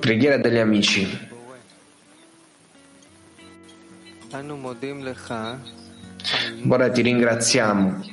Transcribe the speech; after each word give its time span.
Preghiera 0.00 0.36
degli 0.38 0.58
amici. 0.58 1.28
Ora 6.68 6.90
ti 6.90 7.02
ringraziamo 7.02 8.04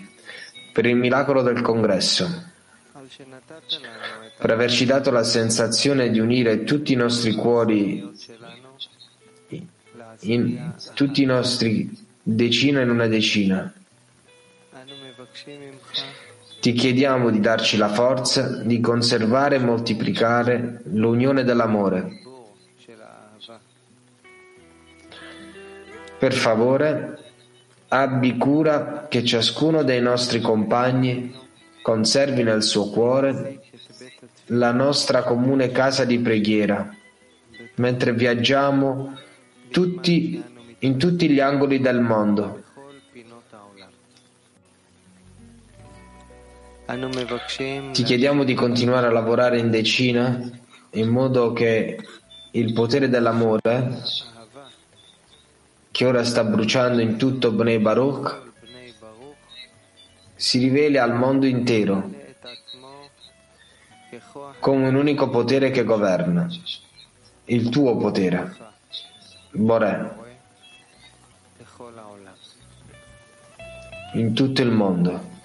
per 0.71 0.85
il 0.85 0.95
miracolo 0.95 1.41
del 1.41 1.61
congresso, 1.61 2.52
per 4.38 4.52
averci 4.52 4.85
dato 4.85 5.09
la 5.09 5.23
sensazione 5.23 6.11
di 6.11 6.20
unire 6.20 6.63
tutti 6.63 6.94
i 6.94 6.95
nostri 6.95 7.33
cuori, 7.33 8.08
in, 10.20 10.73
tutti 10.94 11.23
i 11.23 11.25
nostri 11.25 11.89
decina 12.22 12.81
in 12.81 12.89
una 12.91 13.08
decina. 13.08 13.73
Ti 16.64 16.72
chiediamo 16.72 17.30
di 17.30 17.42
darci 17.42 17.75
la 17.75 17.89
forza 17.89 18.61
di 18.64 18.80
conservare 18.80 19.58
e 19.58 19.59
moltiplicare 19.59 20.80
l'unione 20.94 21.44
dell'amore. 21.44 22.22
Per 26.17 26.31
favore, 26.31 27.17
abbi 27.89 28.38
cura 28.38 29.08
che 29.09 29.25
ciascuno 29.25 29.83
dei 29.83 30.02
nostri 30.02 30.39
compagni 30.39 31.36
conservi 31.81 32.44
nel 32.44 32.64
suo 32.64 32.89
cuore 32.92 33.59
la 34.45 34.72
nostra 34.72 35.22
comune 35.23 35.70
casa 35.70 36.05
di 36.05 36.17
preghiera, 36.20 36.95
mentre 37.75 38.14
viaggiamo 38.14 39.20
tutti, 39.70 40.42
in 40.80 40.98
tutti 40.98 41.30
gli 41.30 41.42
angoli 41.42 41.81
del 41.81 42.00
mondo. 42.00 42.62
Ti 46.86 48.03
chiediamo 48.03 48.44
di 48.44 48.53
continuare 48.53 49.08
a 49.08 49.12
lavorare 49.12 49.58
in 49.58 49.70
decina 49.70 50.38
in 50.92 51.08
modo 51.08 51.53
che 51.53 51.98
il 52.52 52.73
potere 52.73 53.09
dell'amore 53.09 54.02
che 55.92 56.06
ora 56.06 56.23
sta 56.23 56.44
bruciando 56.44 57.02
in 57.02 57.17
tutto 57.17 57.52
Bnei 57.52 57.80
Baruch 57.80 58.42
si 60.36 60.59
riveli 60.59 60.98
al 60.98 61.16
mondo 61.16 61.45
intero 61.45 62.09
come 64.59 64.88
un 64.88 64.95
unico 64.95 65.30
potere 65.30 65.72
che 65.72 65.84
governa, 65.84 66.48
il 67.45 67.70
tuo 67.70 67.98
potere, 67.98 68.56
Boré, 69.52 70.11
in 74.14 74.34
tutto 74.34 74.61
il 74.61 74.72
mondo. 74.72 75.42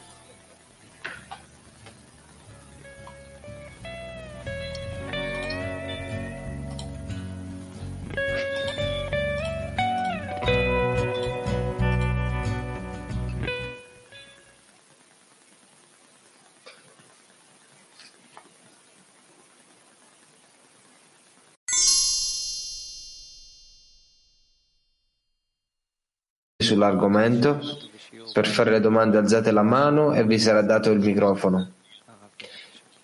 Sull'argomento. 26.79 27.61
Per 28.33 28.47
fare 28.47 28.71
le 28.71 28.81
domande 28.81 29.19
alzate 29.19 29.51
la 29.51 29.63
mano 29.63 30.15
e 30.15 30.25
vi 30.25 30.39
sarà 30.39 30.63
dato 30.63 30.91
il 30.91 31.01
microfono. 31.01 31.73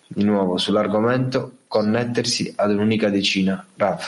Di 0.06 0.22
nuovo 0.22 0.58
sull'argomento 0.58 1.58
connettersi 1.66 2.52
ad 2.56 2.70
un'unica 2.70 3.10
decina. 3.10 3.66
Rav. 3.76 4.00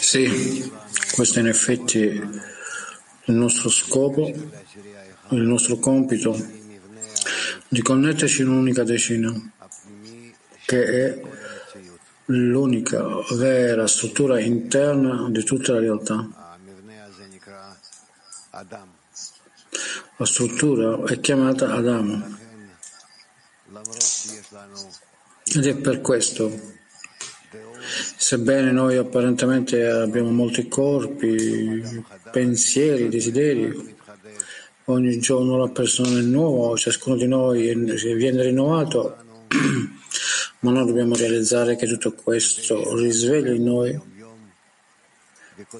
Sì, 0.00 0.68
questo 1.14 1.38
in 1.38 1.46
effetti 1.46 1.98
il 1.98 3.34
nostro 3.34 3.68
scopo, 3.68 4.26
il 4.26 5.42
nostro 5.42 5.76
compito 5.76 6.36
di 7.68 7.80
connetterci 7.80 8.42
in 8.42 8.48
un'unica 8.48 8.82
decina, 8.82 9.32
che 10.66 10.84
è 10.84 11.20
l'unica 12.24 13.04
vera 13.36 13.86
struttura 13.86 14.40
interna 14.40 15.28
di 15.30 15.44
tutta 15.44 15.74
la 15.74 15.78
realtà. 15.78 16.39
La 18.50 20.26
struttura 20.26 21.04
è 21.04 21.20
chiamata 21.20 21.72
Adamo. 21.72 22.38
Ed 25.44 25.66
è 25.66 25.76
per 25.76 26.00
questo, 26.00 26.50
sebbene 28.16 28.72
noi 28.72 28.96
apparentemente 28.96 29.86
abbiamo 29.86 30.30
molti 30.30 30.66
corpi, 30.66 32.04
pensieri, 32.32 33.08
desideri, 33.08 33.96
ogni 34.86 35.18
giorno 35.20 35.56
la 35.56 35.68
persona 35.68 36.18
è 36.18 36.22
nuova, 36.22 36.76
ciascuno 36.76 37.14
di 37.16 37.28
noi 37.28 37.72
viene 38.16 38.42
rinnovato 38.42 39.16
ma 40.60 40.72
noi 40.72 40.86
dobbiamo 40.86 41.14
realizzare 41.14 41.76
che 41.76 41.86
tutto 41.86 42.12
questo 42.14 42.96
risveglia 42.96 43.52
in 43.52 43.62
noi 43.62 44.00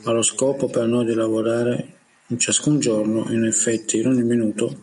ha 0.05 0.11
lo 0.13 0.23
scopo 0.23 0.69
per 0.69 0.87
noi 0.87 1.05
di 1.05 1.15
lavorare 1.15 2.00
in 2.31 2.39
ciascun 2.39 2.79
giorno, 2.79 3.27
in 3.31 3.45
effetti 3.45 3.99
in 3.99 4.07
ogni 4.07 4.23
minuto, 4.23 4.79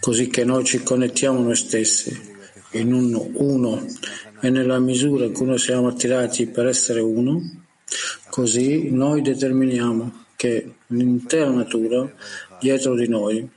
così 0.00 0.28
che 0.28 0.44
noi 0.44 0.64
ci 0.64 0.82
connettiamo 0.82 1.40
noi 1.40 1.56
stessi 1.56 2.34
in 2.72 2.92
un 2.92 3.30
uno 3.34 3.86
e 4.40 4.50
nella 4.50 4.78
misura 4.78 5.24
in 5.24 5.32
cui 5.32 5.46
noi 5.46 5.58
siamo 5.58 5.88
attirati 5.88 6.46
per 6.46 6.66
essere 6.66 7.00
uno, 7.00 7.40
così 8.30 8.90
noi 8.90 9.22
determiniamo 9.22 10.24
che 10.36 10.74
l'intera 10.88 11.50
natura 11.50 12.10
dietro 12.60 12.94
di 12.94 13.08
noi 13.08 13.48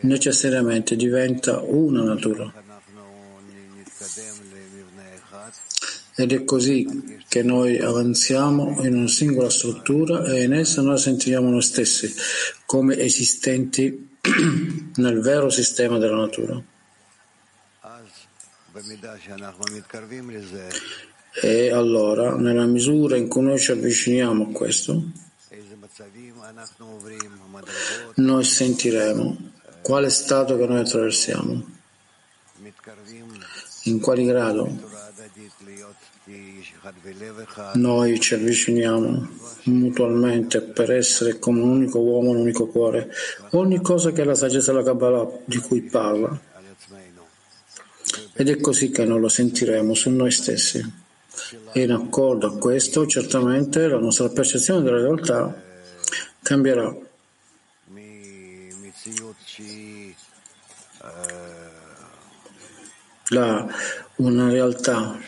necessariamente 0.00 0.96
diventa 0.96 1.60
una 1.60 2.02
natura. 2.02 2.63
Ed 6.16 6.32
è 6.32 6.44
così 6.44 7.18
che 7.28 7.42
noi 7.42 7.78
avanziamo 7.78 8.84
in 8.84 8.94
una 8.94 9.08
singola 9.08 9.50
struttura 9.50 10.24
e 10.24 10.44
in 10.44 10.52
essa 10.52 10.80
noi 10.80 10.98
sentiamo 10.98 11.50
noi 11.50 11.62
stessi 11.62 12.12
come 12.66 12.96
esistenti 12.98 14.16
nel 14.96 15.20
vero 15.20 15.50
sistema 15.50 15.98
della 15.98 16.16
natura. 16.16 16.62
E 21.42 21.70
allora, 21.72 22.36
nella 22.36 22.66
misura 22.66 23.16
in 23.16 23.26
cui 23.28 23.42
noi 23.42 23.58
ci 23.58 23.72
avviciniamo 23.72 24.44
a 24.44 24.52
questo, 24.52 25.02
noi 28.14 28.44
sentiremo 28.44 29.52
quale 29.82 30.10
stato 30.10 30.56
che 30.56 30.66
noi 30.66 30.80
attraversiamo? 30.80 31.72
In 33.84 34.00
quale 34.00 34.24
grado? 34.24 34.93
Noi 37.74 38.20
ci 38.20 38.34
avviciniamo 38.34 39.28
mutualmente 39.64 40.60
per 40.60 40.90
essere 40.90 41.38
come 41.38 41.62
un 41.62 41.70
unico 41.70 42.00
uomo, 42.00 42.30
un 42.30 42.36
unico 42.36 42.66
cuore. 42.66 43.10
Ogni 43.52 43.80
cosa 43.80 44.12
che 44.12 44.22
è 44.22 44.24
la 44.24 44.34
saggezza 44.34 44.72
della 44.72 44.84
Kabbalah 44.84 45.26
di 45.44 45.58
cui 45.58 45.82
parla. 45.82 46.38
Ed 48.34 48.48
è 48.48 48.60
così 48.60 48.90
che 48.90 49.04
noi 49.04 49.20
lo 49.20 49.28
sentiremo 49.28 49.94
su 49.94 50.10
noi 50.10 50.30
stessi. 50.30 51.02
E 51.72 51.80
in 51.80 51.90
accordo 51.90 52.48
a 52.48 52.58
questo, 52.58 53.06
certamente 53.06 53.88
la 53.88 53.98
nostra 53.98 54.28
percezione 54.28 54.82
della 54.82 55.00
realtà 55.00 55.62
cambierà. 56.42 56.94
la, 63.28 63.66
una 64.16 64.50
realtà 64.50 65.18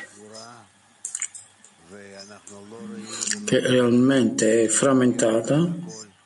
che 3.46 3.60
realmente 3.60 4.64
è 4.64 4.66
frammentata 4.66 5.72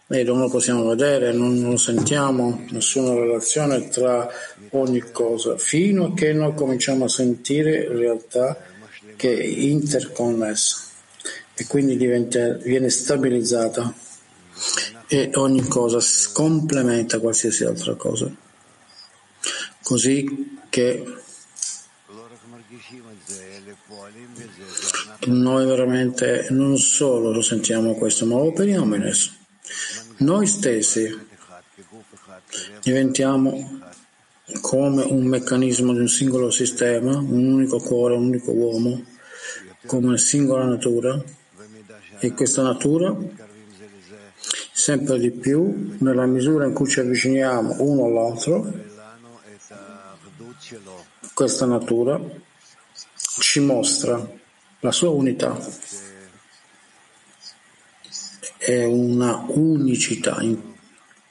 e 0.08 0.25
non 0.25 0.40
lo 0.40 0.49
possiamo 0.49 0.87
vedere, 0.87 1.32
non, 1.32 1.61
non 1.61 1.78
sentiamo 1.78 2.64
nessuna 2.70 3.12
relazione 3.12 3.88
tra 3.88 4.28
ogni 4.70 5.05
cosa, 5.12 5.58
fino 5.58 6.06
a 6.06 6.14
che 6.14 6.32
noi 6.32 6.55
cominciamo 6.55 7.05
a 7.05 7.08
sentire 7.08 7.87
realtà 7.88 8.56
che 9.17 9.38
è 9.38 9.44
interconnessa 9.44 10.78
e 11.55 11.67
quindi 11.67 11.99
diventa, 11.99 12.55
viene 12.55 12.88
stabilizzata 12.88 13.94
e 15.06 15.31
ogni 15.34 15.67
cosa 15.69 15.99
complementa 16.32 17.20
qualsiasi 17.20 17.64
altra 17.64 17.94
cosa. 17.96 18.32
Così 19.82 20.58
che 20.70 21.05
noi 25.26 25.67
veramente 25.67 26.46
non 26.50 26.78
solo 26.78 27.32
lo 27.32 27.43
sentiamo 27.43 27.94
questo, 27.94 28.26
ma 28.26 28.37
lo 28.37 28.46
operiamo 28.46 28.94
in 28.94 29.02
esso. 29.02 29.32
Noi 30.19 30.46
stessi, 30.46 31.19
diventiamo 32.82 33.81
come 34.61 35.02
un 35.05 35.26
meccanismo 35.26 35.93
di 35.93 36.00
un 36.00 36.08
singolo 36.08 36.50
sistema, 36.50 37.17
un 37.17 37.52
unico 37.52 37.78
cuore, 37.78 38.14
un 38.14 38.26
unico 38.26 38.50
uomo, 38.52 39.02
come 39.87 40.06
una 40.06 40.17
singola 40.17 40.64
natura, 40.64 41.22
e 42.19 42.32
questa 42.32 42.62
natura 42.62 43.17
sempre 44.72 45.19
di 45.19 45.31
più, 45.31 45.96
nella 45.99 46.26
misura 46.26 46.64
in 46.64 46.72
cui 46.72 46.88
ci 46.88 47.00
avviciniamo 47.00 47.76
uno 47.81 48.06
all'altro, 48.06 48.72
questa 51.34 51.67
natura 51.67 52.20
ci 53.38 53.61
mostra 53.61 54.38
la 54.81 54.93
sua 54.93 55.11
unità 55.11 55.59
è 58.56 58.85
una 58.85 59.44
unicità, 59.49 60.43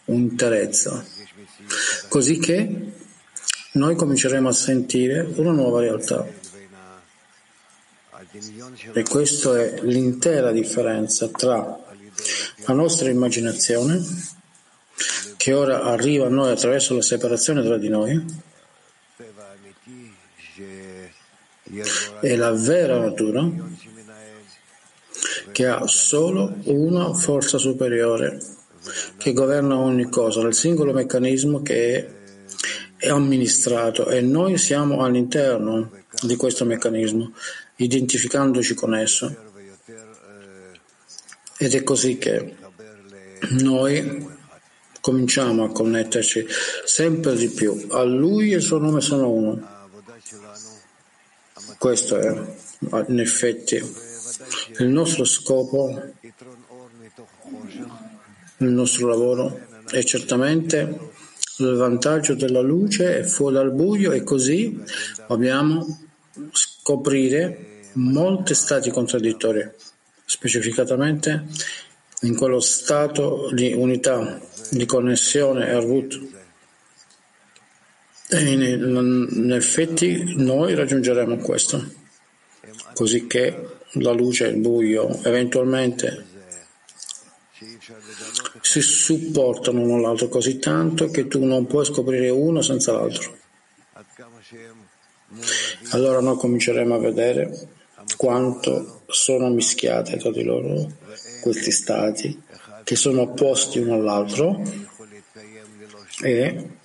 un'interezza, 0.06 1.06
così 2.08 2.40
che 2.40 2.92
noi 3.74 3.96
cominceremo 3.96 4.48
a 4.48 4.52
sentire 4.52 5.22
una 5.36 5.52
nuova 5.52 5.80
realtà. 5.80 6.28
E 8.94 9.04
questa 9.04 9.60
è 9.60 9.82
l'intera 9.82 10.52
differenza 10.52 11.28
tra 11.30 11.80
la 12.66 12.74
nostra 12.74 13.10
immaginazione, 13.10 14.04
che 15.38 15.54
ora 15.54 15.84
arriva 15.84 16.26
a 16.26 16.30
noi 16.30 16.52
attraverso 16.52 16.96
la 16.96 17.02
separazione 17.02 17.64
tra 17.64 17.78
di 17.78 17.90
noi, 17.90 18.26
e 22.22 22.36
la 22.36 22.52
vera 22.52 23.00
natura 23.00 23.50
che 25.52 25.68
ha 25.68 25.86
solo 25.88 26.54
una 26.66 27.14
forza 27.14 27.58
superiore 27.58 28.40
che 29.18 29.34
governa 29.34 29.78
ogni 29.78 30.10
cosa, 30.10 30.42
il 30.42 30.54
singolo 30.54 30.94
meccanismo 30.94 31.62
che 31.62 31.96
è, 31.96 33.06
è 33.06 33.10
amministrato 33.10 34.08
e 34.08 34.22
noi 34.22 34.58
siamo 34.58 35.04
all'interno 35.04 35.92
di 36.22 36.36
questo 36.36 36.66
meccanismo, 36.66 37.34
identificandoci 37.76 38.74
con 38.74 38.96
esso. 38.96 39.48
Ed 41.58 41.74
è 41.74 41.84
così 41.84 42.18
che 42.18 42.56
noi 43.60 44.28
cominciamo 45.02 45.64
a 45.64 45.72
connetterci 45.72 46.46
sempre 46.86 47.36
di 47.36 47.50
più. 47.50 47.88
A 47.90 48.04
Lui 48.04 48.54
e 48.54 48.58
il 48.58 48.62
suo 48.62 48.78
nome 48.78 49.02
sono 49.02 49.30
uno. 49.30 49.79
Questo 51.78 52.18
è, 52.18 52.56
in 53.08 53.20
effetti, 53.20 53.76
il 54.80 54.88
nostro 54.88 55.24
scopo, 55.26 56.14
il 58.58 58.68
nostro 58.68 59.08
lavoro 59.08 59.60
è 59.90 60.04
certamente 60.04 61.12
il 61.58 61.76
vantaggio 61.76 62.36
della 62.36 62.62
luce 62.62 63.24
fuori 63.24 63.56
dal 63.56 63.72
buio 63.72 64.12
e 64.12 64.24
così 64.24 64.82
dobbiamo 65.28 65.86
scoprire 66.52 67.82
molti 67.94 68.54
stati 68.54 68.90
contraddittori 68.92 69.70
specificatamente 70.26 71.46
in 72.22 72.36
quello 72.36 72.60
stato 72.60 73.50
di 73.52 73.74
unità, 73.74 74.40
di 74.72 74.86
connessione 74.86 75.68
e 75.68 75.74
root. 75.80 76.20
E 78.32 78.52
in, 78.52 79.52
effetti 79.54 80.36
noi 80.38 80.76
raggiungeremo 80.76 81.38
questo, 81.38 81.84
così 82.94 83.26
che 83.26 83.78
la 83.94 84.12
luce 84.12 84.46
e 84.46 84.50
il 84.50 84.58
buio 84.58 85.20
eventualmente 85.24 86.26
si 88.62 88.82
supportano 88.82 89.82
l'uno 89.82 89.96
all'altro 89.96 90.28
così 90.28 90.60
tanto 90.60 91.08
che 91.08 91.28
tu 91.28 91.44
non 91.44 91.66
puoi 91.66 91.86
scoprire 91.86 92.30
uno 92.30 92.62
senza 92.62 92.92
l'altro. 92.92 93.36
Allora 95.90 96.20
noi 96.20 96.38
cominceremo 96.38 96.94
a 96.94 97.00
vedere 97.00 97.68
quanto 98.16 99.02
sono 99.08 99.50
mischiate 99.50 100.18
tra 100.18 100.32
di 100.32 100.44
loro 100.44 100.92
questi 101.42 101.72
stati 101.72 102.44
che 102.84 102.96
sono 102.96 103.22
opposti 103.22 103.80
uno 103.80 103.96
all'altro 103.96 104.62
e 106.22 106.79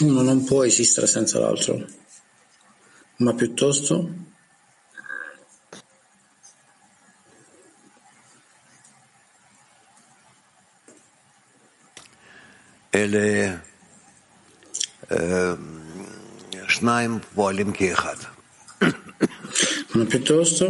uno 0.00 0.22
non 0.22 0.44
può 0.44 0.64
esistere 0.64 1.06
senza 1.06 1.38
l'altro, 1.38 1.86
ma 3.16 3.34
piuttosto 3.34 4.08
אלה 12.94 13.56
שניים 16.68 17.18
פועלים 17.34 17.72
כאחד 17.72 18.16
ma 19.94 20.04
piuttosto 20.04 20.66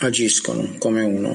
agiscono 0.00 0.62
come 0.78 1.02
uno. 1.02 1.32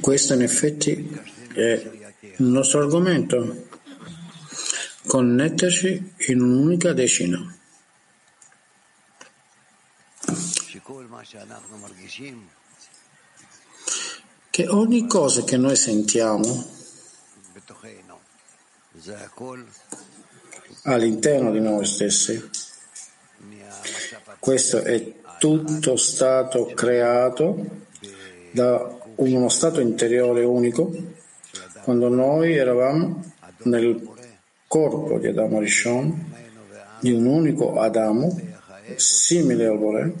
Questo 0.00 0.34
in 0.34 0.42
effetti 0.42 1.20
è 1.54 1.90
il 2.36 2.44
nostro 2.44 2.80
argomento, 2.80 3.66
connetterci 5.06 6.14
in 6.28 6.40
un'unica 6.40 6.92
decina. 6.92 7.56
che 14.58 14.66
ogni 14.66 15.06
cosa 15.06 15.44
che 15.44 15.56
noi 15.56 15.76
sentiamo 15.76 16.68
all'interno 20.82 21.52
di 21.52 21.60
noi 21.60 21.86
stessi, 21.86 22.50
questo 24.40 24.78
è 24.82 25.14
tutto 25.38 25.96
stato 25.96 26.66
creato 26.66 27.64
da 28.50 28.96
uno 29.16 29.48
stato 29.48 29.80
interiore 29.80 30.44
unico 30.44 30.92
quando 31.82 32.08
noi 32.08 32.54
eravamo 32.54 33.24
nel 33.62 34.06
corpo 34.66 35.18
di 35.18 35.28
Adamo 35.28 35.58
Rishon, 35.58 36.34
di 37.00 37.12
un 37.12 37.24
unico 37.24 37.78
Adamo, 37.80 38.38
simile 38.96 39.66
al 39.66 39.78
Bore, 39.78 40.12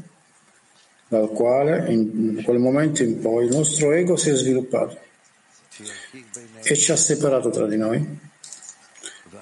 dal 1.08 1.28
quale 1.30 1.92
in 1.92 2.40
quel 2.44 2.58
momento 2.58 3.02
in 3.02 3.20
poi 3.20 3.46
il 3.46 3.54
nostro 3.54 3.92
ego 3.92 4.16
si 4.16 4.30
è 4.30 4.34
sviluppato 4.34 4.98
e 6.62 6.76
ci 6.76 6.92
ha 6.92 6.96
separato 6.96 7.50
tra 7.50 7.66
di 7.66 7.76
noi, 7.76 8.18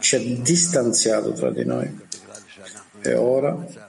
ci 0.00 0.16
ha 0.16 0.18
distanziato 0.18 1.32
tra 1.32 1.50
di 1.50 1.64
noi. 1.64 2.04
E 3.02 3.14
ora, 3.14 3.85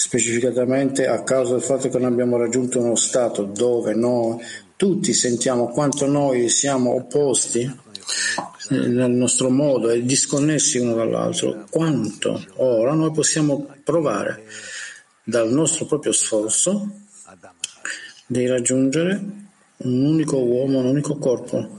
specificatamente 0.00 1.06
a 1.06 1.22
causa 1.22 1.52
del 1.52 1.62
fatto 1.62 1.90
che 1.90 1.98
noi 1.98 2.10
abbiamo 2.10 2.38
raggiunto 2.38 2.80
uno 2.80 2.96
stato 2.96 3.42
dove 3.42 3.94
noi 3.94 4.42
tutti 4.74 5.12
sentiamo 5.12 5.68
quanto 5.68 6.06
noi 6.06 6.48
siamo 6.48 6.94
opposti 6.94 7.70
nel 8.70 9.10
nostro 9.10 9.50
modo 9.50 9.90
e 9.90 10.02
disconnessi 10.02 10.78
uno 10.78 10.94
dall'altro, 10.94 11.66
quanto 11.68 12.42
ora 12.56 12.94
noi 12.94 13.12
possiamo 13.12 13.74
provare 13.84 14.46
dal 15.22 15.50
nostro 15.52 15.84
proprio 15.84 16.12
sforzo 16.12 16.88
di 18.24 18.46
raggiungere 18.46 19.22
un 19.76 20.04
unico 20.04 20.38
uomo, 20.38 20.78
un 20.78 20.86
unico 20.86 21.18
corpo. 21.18 21.78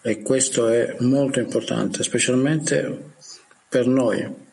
E 0.00 0.22
questo 0.22 0.68
è 0.68 0.96
molto 1.00 1.40
importante, 1.40 2.02
specialmente 2.02 3.12
per 3.68 3.86
noi. 3.86 4.48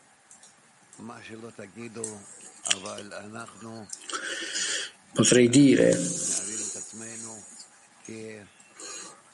Potrei 5.12 5.48
dire, 5.48 5.98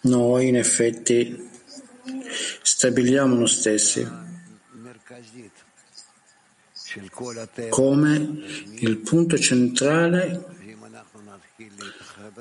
noi 0.01 0.49
in 0.49 0.57
effetti 0.57 1.51
stabiliamo 2.63 3.35
noi 3.35 3.47
stessi 3.47 4.07
come 7.69 8.15
il 8.79 8.99
punto 8.99 9.39
centrale 9.39 10.45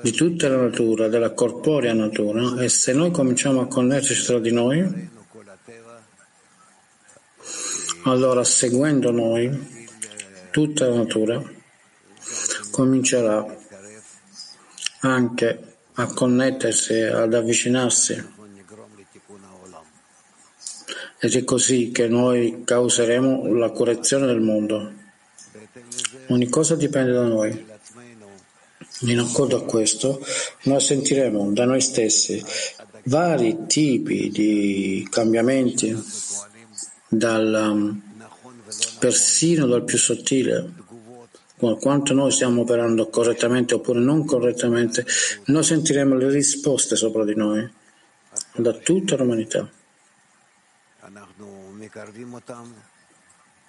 di 0.00 0.10
tutta 0.12 0.48
la 0.48 0.62
natura, 0.62 1.08
della 1.08 1.32
corporea 1.32 1.92
natura, 1.92 2.60
e 2.60 2.68
se 2.68 2.92
noi 2.92 3.10
cominciamo 3.12 3.60
a 3.60 3.66
connetterci 3.66 4.24
tra 4.24 4.38
di 4.40 4.52
noi, 4.52 5.10
allora 8.04 8.44
seguendo 8.44 9.10
noi, 9.10 9.72
tutta 10.50 10.86
la 10.86 10.96
natura 10.96 11.42
comincerà 12.70 13.44
anche 15.00 15.76
a 15.94 16.06
connettersi, 16.06 16.94
ad 16.94 17.34
avvicinarsi 17.34 18.32
ed 21.18 21.34
è 21.34 21.44
così 21.44 21.90
che 21.90 22.06
noi 22.08 22.62
causeremo 22.64 23.54
la 23.54 23.70
correzione 23.70 24.26
del 24.26 24.40
mondo. 24.40 24.92
Ogni 26.28 26.48
cosa 26.48 26.74
dipende 26.74 27.12
da 27.12 27.22
noi. 27.22 27.72
In 29.00 29.18
accordo 29.18 29.56
a 29.56 29.64
questo, 29.64 30.24
noi 30.64 30.80
sentiremo 30.80 31.52
da 31.52 31.64
noi 31.64 31.80
stessi 31.80 32.44
vari 33.04 33.66
tipi 33.66 34.30
di 34.30 35.06
cambiamenti, 35.10 35.96
dal, 37.16 38.00
persino 38.98 39.66
dal 39.66 39.84
più 39.84 39.98
sottile 39.98 40.82
quanto 41.80 42.12
noi 42.12 42.30
stiamo 42.30 42.62
operando 42.62 43.08
correttamente 43.08 43.74
oppure 43.74 44.00
non 44.00 44.26
correttamente, 44.26 45.06
noi 45.46 45.62
sentiremo 45.62 46.14
le 46.14 46.28
risposte 46.30 46.96
sopra 46.96 47.24
di 47.24 47.34
noi 47.34 47.66
da 48.56 48.72
tutta 48.72 49.16
l'umanità. 49.16 49.68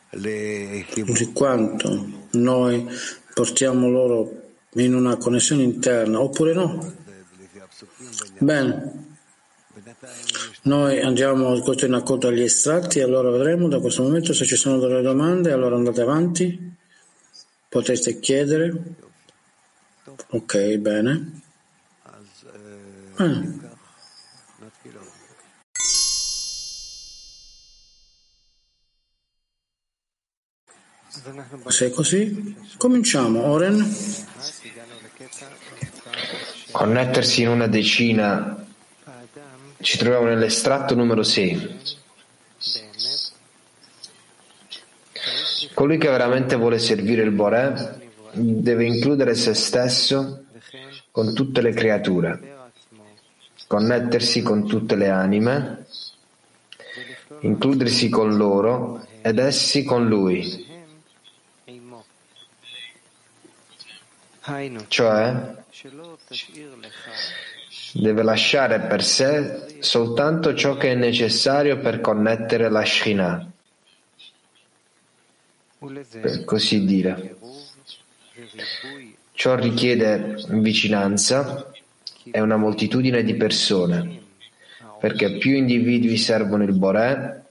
Di 0.10 1.32
quanto 1.34 2.08
noi 2.32 2.88
portiamo 3.34 3.90
loro 3.90 4.42
in 4.74 4.94
una 4.94 5.18
connessione 5.18 5.64
interna 5.64 6.20
oppure 6.22 6.54
no. 6.54 6.94
Bene, 8.40 9.05
noi 10.66 11.00
andiamo 11.00 11.60
questo 11.60 11.86
in 11.86 11.94
accordo 11.94 12.28
agli 12.28 12.42
estratti 12.42 13.00
allora 13.00 13.30
vedremo 13.30 13.68
da 13.68 13.80
questo 13.80 14.04
momento 14.04 14.34
se 14.34 14.46
ci 14.46 14.56
sono 14.56 14.80
delle 14.80 15.02
domande, 15.02 15.52
allora 15.52 15.76
andate 15.76 16.02
avanti. 16.02 16.74
Potreste 17.70 18.20
chiedere? 18.20 18.74
Ok, 20.30 20.76
bene. 20.78 21.42
bene. 23.18 23.64
Se 31.68 31.88
è 31.88 31.90
così, 31.92 32.56
cominciamo. 32.78 33.46
Oren. 33.46 33.96
Connettersi 36.72 37.42
in 37.42 37.50
una 37.50 37.68
decina. 37.68 38.65
Ci 39.78 39.98
troviamo 39.98 40.26
nell'estratto 40.26 40.96
numero 40.96 41.24
6. 41.24 41.80
Colui 45.74 45.98
che 45.98 46.08
veramente 46.08 46.56
vuole 46.56 46.80
servire 46.80 47.24
il 47.24 47.32
Boré 47.32 48.00
deve 48.32 48.86
includere 48.86 49.36
se 49.36 49.54
stesso 49.54 50.46
con 51.12 51.34
tutte 51.34 51.62
le 51.62 51.72
creature, 51.74 52.70
connettersi 53.68 54.42
con 54.42 54.68
tutte 54.68 54.96
le 54.96 55.10
anime, 55.10 55.86
includersi 57.42 58.10
con 58.10 58.36
loro 58.36 59.06
ed 59.22 59.40
essi 59.40 59.84
con 59.84 60.08
lui. 60.08 60.66
Cioè, 64.88 65.64
deve 67.98 68.24
lasciare 68.24 68.82
per 68.82 69.04
sé 69.04 69.78
soltanto 69.80 70.54
ciò 70.54 70.76
che 70.76 70.92
è 70.92 70.96
necessario 70.96 71.80
per 71.80 72.02
connettere 72.02 72.70
la 72.70 72.84
Shekhinah 72.84 73.48
per 76.20 76.44
così 76.44 76.84
dire. 76.84 77.38
Ciò 79.32 79.56
richiede 79.56 80.36
vicinanza 80.50 81.72
e 82.24 82.40
una 82.42 82.58
moltitudine 82.58 83.24
di 83.24 83.36
persone, 83.36 84.22
perché 85.00 85.38
più 85.38 85.54
individui 85.54 86.18
servono 86.18 86.64
il 86.64 86.74
Boré 86.74 87.44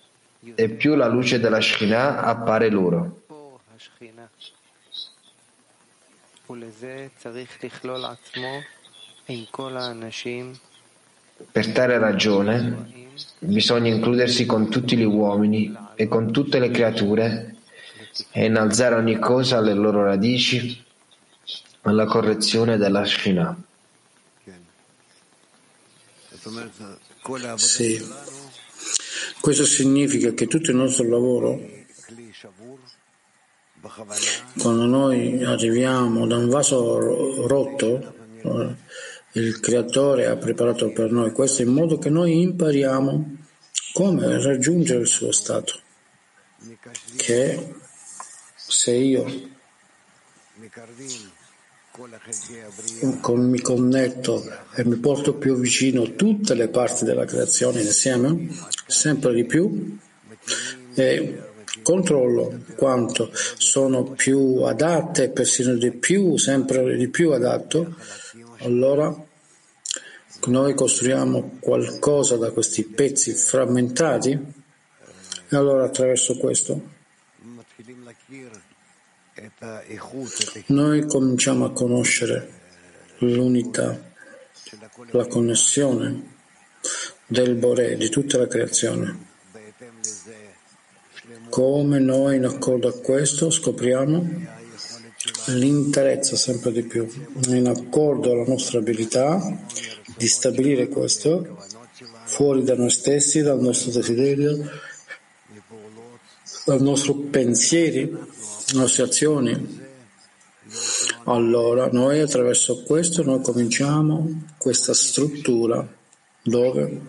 e 0.55 0.69
più 0.71 0.95
la 0.95 1.07
luce 1.07 1.39
della 1.39 1.61
Shekhinah 1.61 2.23
appare 2.23 2.69
loro. 2.69 3.23
Per 11.51 11.73
tale 11.73 11.99
ragione 11.99 12.93
bisogna 13.39 13.93
includersi 13.93 14.47
con 14.47 14.69
tutti 14.69 14.97
gli 14.97 15.05
uomini 15.05 15.75
e 15.95 16.09
con 16.09 16.33
tutte 16.33 16.59
le 16.59 16.71
creature 16.71 17.57
e 18.31 18.45
innalzare 18.45 18.95
ogni 18.95 19.19
cosa 19.19 19.59
alle 19.59 19.75
loro 19.75 20.05
radici 20.05 20.83
alla 21.83 22.07
correzione 22.07 22.77
della 22.77 23.05
Shina. 23.05 23.57
Sì. 27.57 28.03
Questo 29.41 29.65
significa 29.65 30.33
che 30.33 30.47
tutto 30.47 30.71
il 30.71 30.77
nostro 30.77 31.09
lavoro, 31.09 31.61
quando 34.59 34.85
noi 34.87 35.43
arriviamo 35.45 36.27
da 36.27 36.37
un 36.37 36.49
vaso 36.49 37.47
rotto, 37.47 38.15
il 39.35 39.59
creatore 39.61 40.27
ha 40.27 40.37
preparato 40.37 40.93
per 40.93 41.11
noi 41.11 41.33
questo 41.33 41.63
in 41.63 41.73
modo 41.73 41.99
che 41.99 42.09
noi 42.09 42.41
impariamo 42.41 43.37
come 43.93 44.43
raggiungere 44.43 45.01
il 45.01 45.07
suo 45.07 45.33
stato, 45.33 45.79
che 47.17 47.75
se 48.55 48.93
io 48.93 49.25
mi 53.35 53.61
connetto 53.61 54.45
e 54.75 54.85
mi 54.85 54.97
porto 54.97 55.35
più 55.35 55.57
vicino 55.57 56.15
tutte 56.15 56.55
le 56.55 56.69
parti 56.69 57.05
della 57.05 57.25
creazione 57.25 57.83
insieme, 57.83 58.49
sempre 58.87 59.35
di 59.35 59.45
più, 59.45 59.99
e 60.95 61.43
controllo 61.83 62.61
quanto 62.77 63.31
sono 63.33 64.05
più 64.05 64.63
adatte, 64.63 65.31
persino 65.31 65.75
di 65.75 65.91
più, 65.91 66.37
sempre 66.37 66.97
di 66.97 67.09
più 67.09 67.31
adatto, 67.31 67.97
allora 68.59 69.24
noi 70.47 70.75
costruiamo 70.75 71.59
qualcosa 71.61 72.37
da 72.37 72.51
questi 72.51 72.85
pezzi 72.85 73.33
frammentati 73.33 74.31
e 74.31 75.57
allora 75.57 75.85
attraverso 75.85 76.37
questo 76.37 76.93
noi 80.67 81.07
cominciamo 81.07 81.65
a 81.65 81.73
conoscere 81.73 82.63
l'unità, 83.19 84.13
la 85.11 85.27
connessione 85.27 86.33
del 87.27 87.55
Boré, 87.55 87.97
di 87.97 88.09
tutta 88.09 88.39
la 88.39 88.47
creazione. 88.47 89.33
Come 91.49 91.99
noi 91.99 92.37
in 92.37 92.45
accordo 92.45 92.89
a 92.89 92.99
questo 93.01 93.51
scopriamo 93.51 94.63
l'interezza 95.47 96.37
sempre 96.37 96.71
di 96.71 96.83
più, 96.83 97.09
in 97.49 97.67
accordo 97.67 98.33
alla 98.33 98.45
nostra 98.45 98.79
abilità 98.79 99.41
di 100.17 100.29
stabilire 100.29 100.89
questo 100.89 101.59
fuori 102.25 102.65
da 102.65 102.75
noi 102.75 102.91
stessi, 102.91 103.43
dal 103.43 103.61
nostro 103.61 103.91
desiderio, 103.91 104.71
dal 106.65 106.83
nostro 106.83 107.15
pensieri, 107.15 108.11
nostre 108.73 109.03
azioni. 109.03 109.83
Allora 111.25 111.89
noi 111.91 112.21
attraverso 112.21 112.83
questo 112.83 113.23
noi 113.23 113.41
cominciamo 113.43 114.45
questa 114.59 114.93
struttura 114.95 115.87
dove 116.43 117.01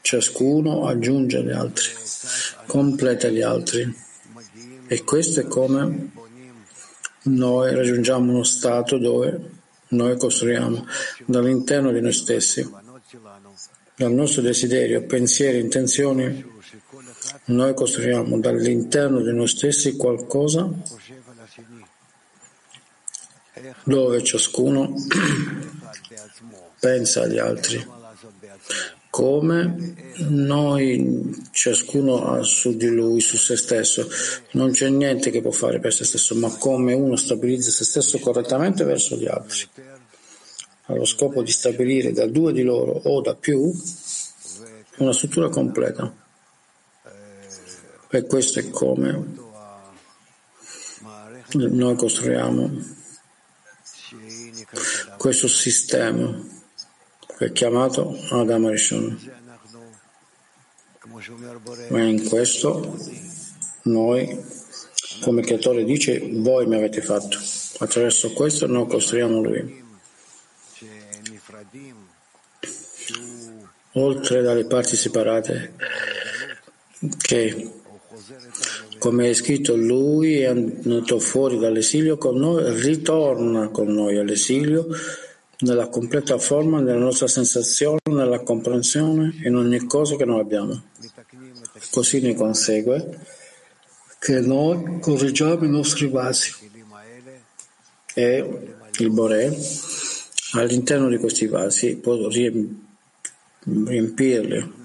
ciascuno 0.00 0.86
aggiunge 0.86 1.42
gli 1.42 1.50
altri, 1.50 1.90
completa 2.66 3.28
gli 3.28 3.40
altri. 3.40 4.02
E 4.86 5.02
questo 5.02 5.40
è 5.40 5.44
come 5.44 6.10
noi 7.22 7.74
raggiungiamo 7.74 8.30
uno 8.30 8.42
stato 8.42 8.98
dove 8.98 9.62
noi 9.88 10.16
costruiamo 10.16 10.86
dall'interno 11.26 11.92
di 11.92 12.00
noi 12.00 12.12
stessi, 12.12 12.68
dal 13.96 14.12
nostro 14.12 14.42
desiderio, 14.42 15.04
pensieri, 15.04 15.60
intenzioni, 15.60 16.52
noi 17.46 17.74
costruiamo 17.74 18.38
dall'interno 18.40 19.20
di 19.20 19.32
noi 19.32 19.48
stessi 19.48 19.96
qualcosa 19.96 20.68
dove 23.84 24.22
ciascuno 24.22 24.94
pensa 26.80 27.22
agli 27.22 27.38
altri, 27.38 27.86
come 29.14 29.94
noi 30.16 31.46
ciascuno 31.52 32.26
ha 32.26 32.42
su 32.42 32.76
di 32.76 32.88
lui, 32.88 33.20
su 33.20 33.36
se 33.36 33.56
stesso. 33.56 34.08
Non 34.54 34.72
c'è 34.72 34.88
niente 34.88 35.30
che 35.30 35.40
può 35.40 35.52
fare 35.52 35.78
per 35.78 35.94
se 35.94 36.04
stesso, 36.04 36.34
ma 36.34 36.48
come 36.56 36.94
uno 36.94 37.14
stabilizza 37.14 37.70
se 37.70 37.84
stesso 37.84 38.18
correttamente 38.18 38.82
verso 38.82 39.14
gli 39.14 39.26
altri, 39.26 39.68
allo 40.86 41.04
scopo 41.04 41.44
di 41.44 41.52
stabilire 41.52 42.10
da 42.10 42.26
due 42.26 42.52
di 42.52 42.64
loro 42.64 42.90
o 42.90 43.20
da 43.20 43.36
più 43.36 43.72
una 44.96 45.12
struttura 45.12 45.48
completa. 45.48 46.12
E 48.10 48.26
questo 48.26 48.58
è 48.58 48.68
come 48.68 49.42
noi 51.52 51.94
costruiamo 51.94 52.70
questo 55.16 55.46
sistema 55.46 56.53
è 57.38 57.52
chiamato 57.52 58.16
Adam 58.30 58.68
Rishon. 58.68 59.32
Ma 61.88 62.02
in 62.02 62.28
questo 62.28 62.96
noi, 63.82 64.44
come 65.20 65.42
creatore 65.42 65.84
dice, 65.84 66.20
voi 66.32 66.66
mi 66.66 66.76
avete 66.76 67.00
fatto. 67.00 67.38
Attraverso 67.78 68.32
questo 68.32 68.66
noi 68.66 68.86
costruiamo 68.86 69.42
lui. 69.42 69.82
Oltre 73.92 74.42
dalle 74.42 74.66
parti 74.66 74.96
separate, 74.96 75.74
che 77.18 77.70
come 78.98 79.28
è 79.28 79.34
scritto, 79.34 79.76
lui 79.76 80.38
è 80.38 80.46
andato 80.46 81.18
fuori 81.18 81.58
dall'esilio 81.58 82.16
con 82.16 82.36
noi, 82.36 82.80
ritorna 82.80 83.68
con 83.68 83.88
noi 83.88 84.18
all'esilio 84.18 84.86
nella 85.64 85.88
completa 85.88 86.38
forma 86.38 86.82
della 86.82 86.98
nostra 86.98 87.26
sensazione, 87.26 87.98
nella 88.04 88.40
comprensione 88.40 89.34
in 89.44 89.56
ogni 89.56 89.86
cosa 89.86 90.16
che 90.16 90.24
noi 90.24 90.40
abbiamo. 90.40 90.82
Così 91.90 92.20
ne 92.20 92.34
consegue 92.34 93.18
che 94.18 94.40
noi 94.40 95.00
correggiamo 95.00 95.64
i 95.64 95.70
nostri 95.70 96.08
vasi 96.08 96.52
e 98.14 98.78
il 98.98 99.10
Boré 99.10 99.56
all'interno 100.52 101.08
di 101.08 101.18
questi 101.18 101.46
vasi 101.46 101.96
può 101.96 102.28
riempirli. 103.64 104.82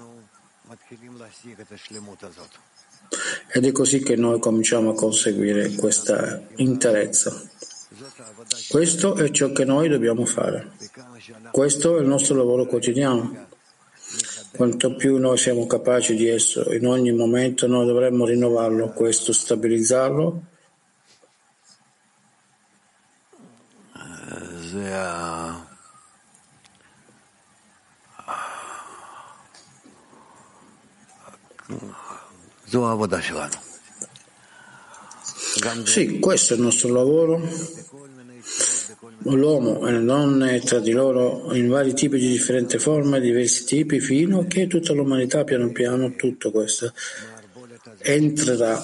Ed 3.52 3.66
è 3.66 3.72
così 3.72 4.02
che 4.02 4.16
noi 4.16 4.38
cominciamo 4.40 4.90
a 4.90 4.94
conseguire 4.94 5.74
questa 5.74 6.42
interezza. 6.56 7.49
Questo 8.68 9.16
è 9.16 9.30
ciò 9.30 9.52
che 9.52 9.64
noi 9.64 9.88
dobbiamo 9.88 10.24
fare. 10.24 10.72
Questo 11.50 11.98
è 11.98 12.00
il 12.00 12.06
nostro 12.06 12.36
lavoro 12.36 12.64
quotidiano. 12.64 13.48
Quanto 14.52 14.94
più 14.94 15.18
noi 15.18 15.36
siamo 15.36 15.66
capaci 15.66 16.14
di 16.14 16.28
esso 16.28 16.72
in 16.72 16.86
ogni 16.86 17.12
momento, 17.12 17.66
noi 17.66 17.86
dovremmo 17.86 18.24
rinnovarlo, 18.24 18.90
questo, 18.90 19.32
stabilizzarlo. 19.32 20.42
Sì, 35.84 36.18
questo 36.20 36.54
è 36.54 36.56
il 36.56 36.62
nostro 36.62 36.92
lavoro 36.92 37.79
l'uomo 39.23 39.87
e 39.87 39.91
le 39.91 40.03
donne 40.03 40.59
tra 40.61 40.79
di 40.79 40.91
loro 40.91 41.53
in 41.53 41.67
vari 41.67 41.93
tipi 41.93 42.17
di 42.17 42.29
differenti 42.29 42.77
forme, 42.77 43.19
diversi 43.19 43.65
tipi, 43.65 43.99
fino 43.99 44.39
a 44.39 44.45
che 44.45 44.67
tutta 44.67 44.93
l'umanità 44.93 45.43
piano 45.43 45.71
piano, 45.71 46.15
tutto 46.15 46.51
questo, 46.51 46.93
entrerà 47.99 48.79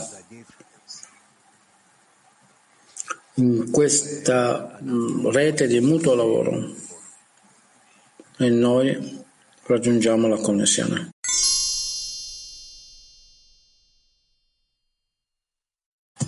in 3.36 3.71
questa 3.71 4.80
mm, 4.82 5.27
rete 5.27 5.67
di 5.67 5.80
mutuo 5.80 6.15
lavoro 6.15 6.75
e 8.38 8.49
noi 8.49 9.23
raggiungiamo 9.63 10.27
la 10.27 10.38
connessione. 10.38 11.12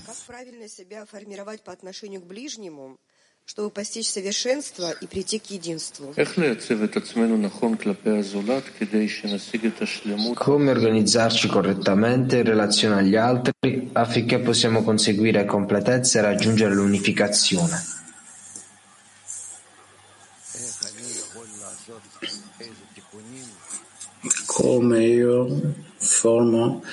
Как 0.05 0.15
правильно 0.27 0.67
себя 0.67 1.05
формировать 1.05 1.63
по 1.63 1.71
отношению 1.71 2.21
к 2.21 2.25
ближнему, 2.25 2.97
чтобы 3.47 3.69
постичь 3.69 4.09
совершенство 4.09 4.91
и 5.01 5.05
прийти 5.05 5.39
к 5.39 5.49
единству. 5.51 6.13
Come 10.35 10.71
organizzarci 10.71 11.47
correttamente 11.47 12.37
in 12.37 12.45
relazione 12.45 12.95
agli 12.95 13.15
altri 13.15 13.89
affinché 13.93 14.39
possiamo 14.39 14.83
conseguire 14.83 15.45
completezza 15.45 16.19
e 16.19 16.21
raggiungere 16.21 16.73
l'unificazione. 16.73 18.01
Come 24.45 25.05
io 25.05 25.75
formo 25.97 26.83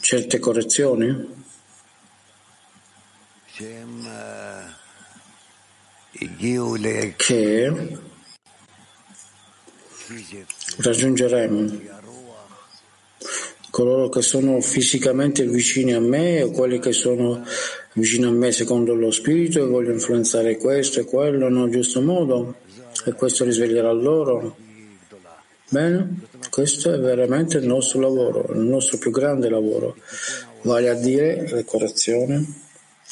certe 0.00 0.38
correzioni? 0.38 1.38
Che 7.15 7.99
raggiungeremo 10.77 11.93
coloro 13.75 14.07
che 14.07 14.21
sono 14.21 14.61
fisicamente 14.61 15.45
vicini 15.45 15.93
a 15.93 15.99
me 15.99 16.41
o 16.43 16.51
quelli 16.51 16.79
che 16.79 16.93
sono 16.93 17.43
vicini 17.91 18.23
a 18.23 18.31
me 18.31 18.53
secondo 18.53 18.93
lo 18.93 19.11
spirito 19.11 19.59
e 19.59 19.67
voglio 19.67 19.91
influenzare 19.91 20.55
questo 20.55 21.01
e 21.01 21.03
quello 21.03 21.49
nel 21.49 21.69
giusto 21.69 22.01
modo 22.01 22.55
e 23.05 23.11
questo 23.11 23.43
risveglierà 23.43 23.91
loro. 23.91 24.55
Bene, 25.67 26.21
questo 26.49 26.93
è 26.93 26.99
veramente 26.99 27.57
il 27.57 27.67
nostro 27.67 27.99
lavoro, 27.99 28.49
il 28.53 28.61
nostro 28.61 28.97
più 28.97 29.11
grande 29.11 29.49
lavoro, 29.49 29.97
vale 30.61 30.87
a 30.87 30.93
dire 30.93 31.45
la 31.49 31.63
correzione 31.65 32.63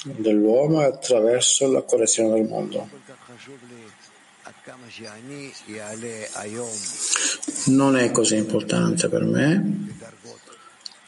dell'uomo 0.04 0.80
attraverso 0.80 1.72
la 1.72 1.82
correzione 1.82 2.34
del 2.36 2.48
mondo. 2.48 2.90
Non 7.66 7.98
è 7.98 8.12
così 8.12 8.36
importante 8.36 9.10
per 9.10 9.24
me 9.24 9.88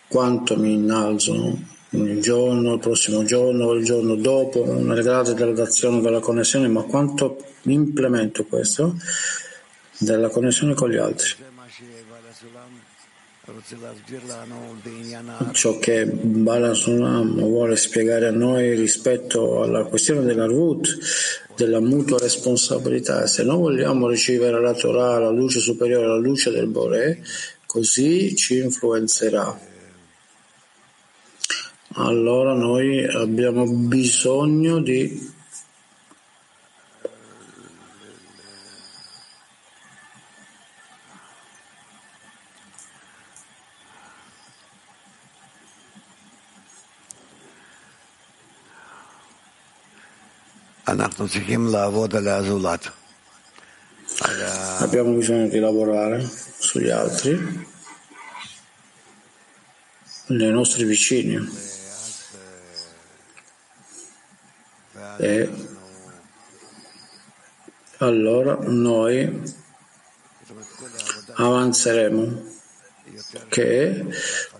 quanto 0.07 0.57
mi 0.57 0.73
innalzo 0.73 1.57
il 1.89 2.21
giorno, 2.21 2.73
il 2.73 2.79
prossimo 2.79 3.23
giorno, 3.23 3.73
il 3.73 3.83
giorno 3.85 4.15
dopo, 4.15 4.65
nelle 4.65 5.01
gradi 5.01 5.33
della 5.33 5.53
dazione 5.53 6.01
della 6.01 6.19
connessione, 6.19 6.67
ma 6.67 6.83
quanto 6.83 7.37
implemento 7.63 8.45
questo 8.45 8.95
della 9.97 10.29
connessione 10.29 10.73
con 10.73 10.89
gli 10.89 10.97
altri. 10.97 11.29
Ciò 15.53 15.79
che 15.79 16.05
Bala 16.05 16.75
Sulam 16.75 17.39
vuole 17.39 17.75
spiegare 17.77 18.27
a 18.27 18.31
noi 18.31 18.75
rispetto 18.75 19.63
alla 19.63 19.85
questione 19.85 20.21
della 20.21 20.45
root, 20.45 20.87
della 21.55 21.79
mutua 21.79 22.19
responsabilità, 22.19 23.25
se 23.25 23.43
noi 23.43 23.57
vogliamo 23.57 24.07
ricevere 24.07 24.61
la 24.61 24.75
Torah, 24.75 25.17
la 25.17 25.31
luce 25.31 25.61
superiore, 25.61 26.05
la 26.05 26.17
luce 26.17 26.51
del 26.51 26.67
Bore, 26.67 27.23
così 27.65 28.35
ci 28.35 28.57
influenzerà. 28.59 29.59
Allora 31.93 32.53
noi 32.53 33.03
abbiamo 33.03 33.65
bisogno 33.65 34.79
di 34.79 35.33
Abbiamo 54.79 55.13
bisogno 55.13 55.47
di 55.47 55.59
lavorare 55.59 56.23
sugli 56.59 56.89
altri, 56.89 57.67
nei 60.27 60.51
nostri 60.51 60.83
vicini. 60.83 61.73
E 65.17 65.49
allora 67.97 68.57
noi 68.61 69.43
avanzeremo, 71.33 72.53
che 73.49 74.05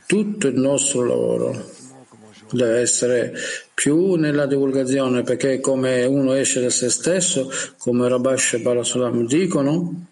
tutto 0.08 0.48
il 0.48 0.56
nostro 0.60 1.04
lavoro 1.06 1.75
deve 2.52 2.80
essere 2.80 3.34
più 3.74 4.16
nella 4.16 4.46
divulgazione, 4.46 5.24
perché 5.24 5.60
come 5.60 6.06
uno 6.06 6.34
esce 6.34 6.62
da 6.62 6.70
se 6.70 6.90
stesso, 6.90 7.52
come 7.78 8.08
Rabash 8.08 8.54
e 8.54 8.60
Balasulam 8.60 9.26
dicono, 9.28 10.08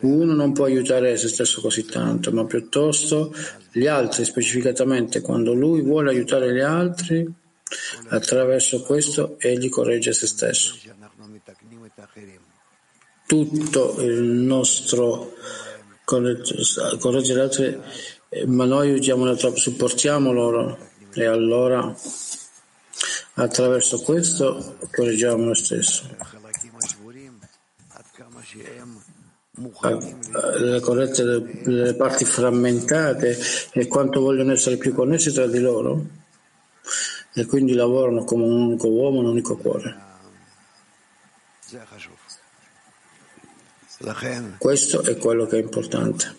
uno 0.00 0.34
non 0.34 0.52
può 0.52 0.64
aiutare 0.64 1.16
se 1.16 1.28
stesso 1.28 1.60
così 1.60 1.84
tanto, 1.84 2.32
ma 2.32 2.44
piuttosto 2.44 3.32
gli 3.70 3.86
altri 3.86 4.24
specificatamente, 4.24 5.20
quando 5.20 5.52
lui 5.52 5.82
vuole 5.82 6.10
aiutare 6.10 6.52
gli 6.52 6.60
altri, 6.60 7.30
attraverso 8.08 8.82
questo 8.82 9.36
egli 9.38 9.68
corregge 9.68 10.12
se 10.12 10.26
stesso. 10.26 10.74
Tutto 13.26 13.96
il 14.00 14.22
nostro 14.22 15.34
correggere 16.04 17.34
gli 17.34 17.38
altri, 17.38 17.78
ma 18.46 18.64
noi 18.64 18.88
aiutiamo, 18.88 19.34
supportiamo 19.36 20.32
loro 20.32 20.90
e 21.14 21.26
allora 21.26 21.94
attraverso 23.34 24.00
questo 24.02 24.76
correggiamo 24.90 25.44
noi 25.44 25.56
stessi. 25.56 26.04
le 30.58 30.80
corrette 30.80 31.22
le 31.22 31.94
parti 31.94 32.24
frammentate 32.24 33.38
e 33.72 33.86
quanto 33.86 34.20
vogliono 34.20 34.52
essere 34.52 34.76
più 34.76 34.94
connessi 34.94 35.32
tra 35.32 35.46
di 35.46 35.60
loro 35.60 36.06
e 37.34 37.46
quindi 37.46 37.74
lavorano 37.74 38.24
come 38.24 38.44
un 38.44 38.60
unico 38.60 38.88
uomo, 38.88 39.20
un 39.20 39.26
unico 39.26 39.56
cuore. 39.56 40.10
Questo 44.58 45.02
è 45.02 45.16
quello 45.16 45.46
che 45.46 45.58
è 45.58 45.62
importante. 45.62 46.36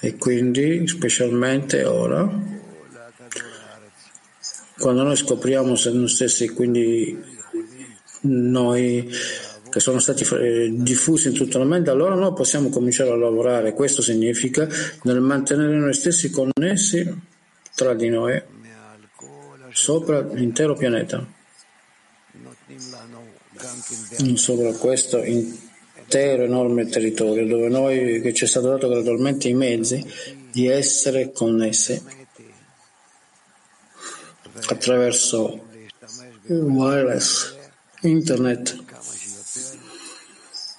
E 0.00 0.16
quindi, 0.16 0.86
specialmente 0.88 1.84
ora, 1.84 2.28
quando 4.78 5.02
noi 5.02 5.16
scopriamo 5.16 5.76
se 5.76 5.90
noi 5.90 6.08
stessi, 6.08 6.48
quindi 6.48 7.16
noi 8.22 9.10
che 9.70 9.80
sono 9.80 9.98
stati 9.98 10.24
eh, 10.34 10.70
diffusi 10.72 11.28
in 11.28 11.34
tutto 11.34 11.58
il 11.58 11.66
mondo, 11.66 11.90
allora 11.90 12.14
noi 12.14 12.32
possiamo 12.32 12.68
cominciare 12.68 13.10
a 13.10 13.16
lavorare. 13.16 13.72
Questo 13.72 14.02
significa 14.02 14.68
nel 15.02 15.20
mantenere 15.20 15.76
noi 15.76 15.94
stessi 15.94 16.30
connessi 16.30 17.12
tra 17.74 17.92
di 17.94 18.08
noi 18.08 18.40
sopra 19.70 20.20
l'intero 20.20 20.74
pianeta. 20.74 21.26
Sopra 24.34 24.72
questo 24.74 25.22
intero 25.24 26.44
enorme 26.44 26.86
territorio 26.86 27.44
dove 27.46 27.68
noi, 27.68 28.20
che 28.20 28.32
ci 28.32 28.44
è 28.44 28.46
stato 28.46 28.68
dato 28.68 28.88
gradualmente 28.88 29.48
i 29.48 29.54
mezzi 29.54 30.04
di 30.52 30.68
essere 30.68 31.32
connessi 31.32 32.23
attraverso 34.68 35.68
il 36.46 36.62
wireless, 36.62 37.56
internet. 38.02 38.82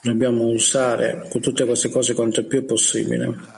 Dobbiamo 0.01 0.45
usare 0.45 1.27
tutte 1.39 1.65
queste 1.65 1.89
cose 1.89 2.13
quanto 2.13 2.45
più 2.45 2.63
possibile 2.65 3.53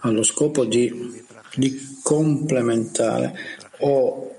allo 0.00 0.22
scopo 0.22 0.64
di, 0.64 1.24
di 1.54 1.98
complementare. 2.02 3.58
O 3.80 4.34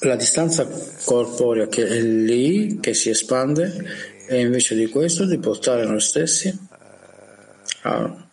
la 0.00 0.16
distanza 0.16 0.68
corporea 1.04 1.66
che 1.66 1.86
è 1.86 2.00
lì, 2.00 2.78
che 2.80 2.94
si 2.94 3.10
espande, 3.10 4.24
e 4.28 4.40
invece 4.40 4.74
di 4.74 4.88
questo 4.88 5.24
di 5.24 5.38
portare 5.38 5.84
noi 5.84 6.00
stessi 6.00 6.56
a, 7.82 8.26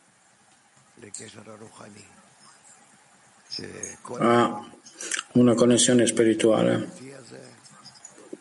a 4.18 4.66
una 5.34 5.54
connessione 5.54 6.06
spirituale. 6.06 7.02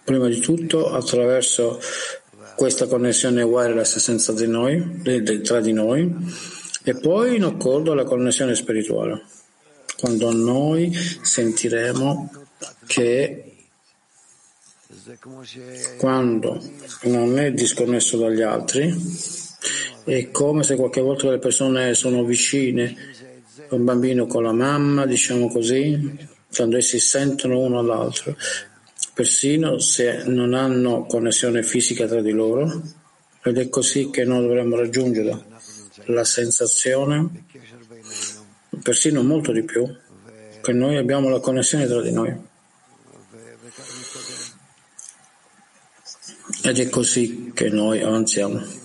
Prima 0.04 0.28
di 0.28 0.40
tutto 0.40 0.90
attraverso 0.90 1.80
questa 2.56 2.86
connessione 2.86 3.42
wireless 3.42 3.98
senza 3.98 4.32
di 4.32 4.46
noi, 4.46 5.00
tra 5.42 5.60
di 5.60 5.72
noi, 5.72 6.14
e 6.84 6.94
poi 6.94 7.36
in 7.36 7.44
accordo 7.44 7.92
alla 7.92 8.04
connessione 8.04 8.54
spirituale 8.54 9.22
quando 10.02 10.32
noi 10.32 10.92
sentiremo 10.92 12.30
che 12.86 13.54
quando 15.96 16.60
non 17.02 17.38
è 17.38 17.52
disconnesso 17.52 18.16
dagli 18.16 18.42
altri 18.42 18.92
è 20.04 20.30
come 20.32 20.64
se 20.64 20.74
qualche 20.74 21.00
volta 21.00 21.30
le 21.30 21.38
persone 21.38 21.94
sono 21.94 22.24
vicine 22.24 23.11
un 23.76 23.84
bambino 23.84 24.26
con 24.26 24.42
la 24.42 24.52
mamma, 24.52 25.06
diciamo 25.06 25.48
così, 25.48 26.16
quando 26.54 26.76
essi 26.76 26.98
sentono 26.98 27.58
uno 27.60 27.78
all'altro, 27.78 28.36
persino 29.14 29.78
se 29.78 30.24
non 30.24 30.54
hanno 30.54 31.06
connessione 31.06 31.62
fisica 31.62 32.06
tra 32.06 32.20
di 32.20 32.32
loro, 32.32 32.82
ed 33.42 33.58
è 33.58 33.68
così 33.68 34.10
che 34.10 34.24
noi 34.24 34.42
dovremmo 34.42 34.76
raggiungere 34.76 35.44
la 36.06 36.24
sensazione 36.24 37.46
persino 38.82 39.22
molto 39.22 39.52
di 39.52 39.62
più, 39.62 39.86
che 40.60 40.72
noi 40.72 40.96
abbiamo 40.96 41.28
la 41.28 41.40
connessione 41.40 41.86
tra 41.86 42.00
di 42.00 42.12
noi. 42.12 42.50
Ed 46.64 46.78
è 46.78 46.88
così 46.88 47.50
che 47.54 47.68
noi 47.68 48.00
avanziamo. 48.00 48.81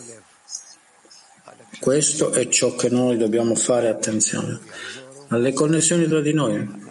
Questo 1.80 2.32
è 2.32 2.48
ciò 2.48 2.76
che 2.76 2.90
noi 2.90 3.18
dobbiamo 3.18 3.56
fare 3.56 3.88
attenzione 3.88 4.60
alle 5.30 5.54
connessioni 5.54 6.08
tra 6.08 6.22
di 6.22 6.34
noi, 6.34 6.86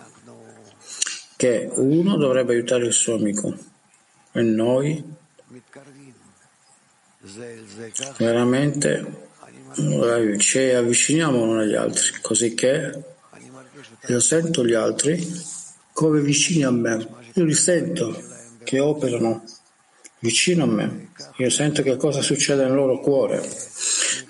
che 1.36 1.68
uno 1.74 2.16
dovrebbe 2.16 2.52
aiutare 2.52 2.86
il 2.86 2.92
suo 2.92 3.14
amico 3.14 3.54
e 4.32 4.42
noi 4.42 5.04
veramente 8.18 9.24
ci 10.38 10.58
avviciniamo 10.58 11.44
l'uno 11.44 11.60
agli 11.60 11.74
altri, 11.74 12.12
così 12.20 12.54
che 12.54 13.02
io 14.06 14.20
sento 14.20 14.64
gli 14.64 14.74
altri 14.74 15.26
come 15.92 16.20
vicini 16.20 16.62
a 16.64 16.70
me, 16.70 17.06
io 17.32 17.44
li 17.44 17.54
sento 17.54 18.22
che 18.62 18.80
operano 18.80 19.44
vicino 20.20 20.64
a 20.64 20.66
me, 20.66 21.08
io 21.36 21.50
sento 21.50 21.82
che 21.82 21.96
cosa 21.96 22.20
succede 22.20 22.64
nel 22.64 22.74
loro 22.74 23.00
cuore, 23.00 23.42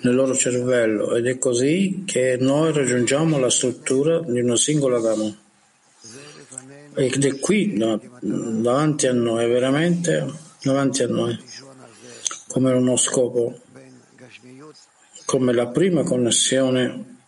nel 0.00 0.14
loro 0.14 0.34
cervello 0.34 1.14
ed 1.14 1.26
è 1.26 1.38
così 1.38 2.04
che 2.06 2.36
noi 2.38 2.72
raggiungiamo 2.72 3.38
la 3.38 3.50
struttura 3.50 4.20
di 4.20 4.40
una 4.40 4.56
singola 4.56 4.98
dama. 4.98 5.36
Ed 6.94 7.24
è 7.24 7.38
qui 7.38 7.76
davanti 7.76 9.06
a 9.06 9.12
noi, 9.12 9.48
veramente 9.48 10.30
davanti 10.62 11.02
a 11.02 11.08
noi, 11.08 11.38
come 12.48 12.72
uno 12.72 12.96
scopo 12.96 13.58
come 15.24 15.54
la 15.54 15.68
prima 15.68 16.02
connessione 16.02 17.20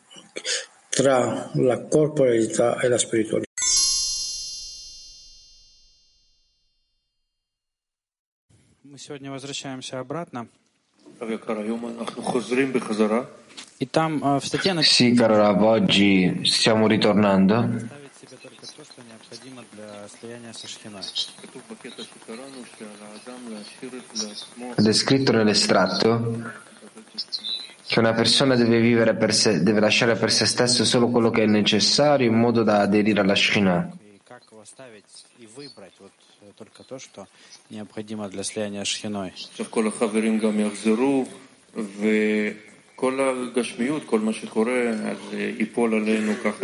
tra 0.91 1.51
la 1.55 1.85
corporeità 1.85 2.79
e 2.81 2.89
la 2.89 2.99
spiritualità. 2.99 3.51
Мы 8.83 8.99
сегодня 8.99 9.31
возвращаемся 9.31 9.99
обратно. 9.99 10.49
И 13.79 13.87
там 13.87 14.21
в 14.21 14.45
статье 14.45 14.83
Sì, 14.83 15.15
caro 15.15 15.37
Rav, 15.37 15.63
oggi 15.63 16.41
stiamo 16.45 16.87
ritornando. 16.87 17.69
È 24.75 24.83
descritto 24.83 25.33
nell'estratto 25.33 26.53
che 27.87 27.99
una 27.99 28.13
persona 28.15 28.55
deve 28.55 28.81
vivere 28.81 29.15
per 29.15 29.35
sé, 29.35 29.63
deve 29.63 29.81
lasciare 29.81 30.17
per 30.17 30.33
se 30.33 30.47
stesso 30.47 30.85
solo 30.85 31.09
quello 31.09 31.31
che 31.31 31.43
è 31.43 31.47
necessario 31.47 32.27
in 32.27 32.39
modo 32.39 32.63
da 32.63 32.81
aderire 32.81 33.21
alla 33.21 33.35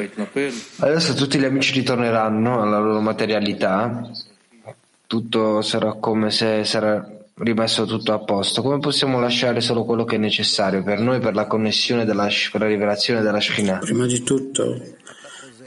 Shekhinah. 0.09 0.87
Adesso 0.87 1.13
tutti 1.13 1.37
gli 1.37 1.45
amici 1.45 1.73
ritorneranno 1.73 2.61
alla 2.61 2.79
loro 2.79 3.01
materialità, 3.01 4.09
tutto 5.07 5.61
sarà 5.61 5.93
come 5.93 6.31
se 6.31 6.63
sarà 6.65 7.07
rimesso 7.37 7.85
tutto 7.85 8.13
a 8.13 8.19
posto, 8.19 8.61
come 8.61 8.79
possiamo 8.79 9.19
lasciare 9.19 9.61
solo 9.61 9.83
quello 9.83 10.05
che 10.05 10.15
è 10.15 10.19
necessario 10.19 10.83
per 10.83 10.99
noi 10.99 11.19
per 11.19 11.35
la 11.35 11.47
connessione 11.47 12.05
della, 12.05 12.29
per 12.51 12.61
la 12.61 12.67
rivelazione 12.67 13.21
della 13.21 13.39
Shekhinah? 13.39 13.79
Prima 13.79 14.05
di 14.05 14.23
tutto, 14.23 14.81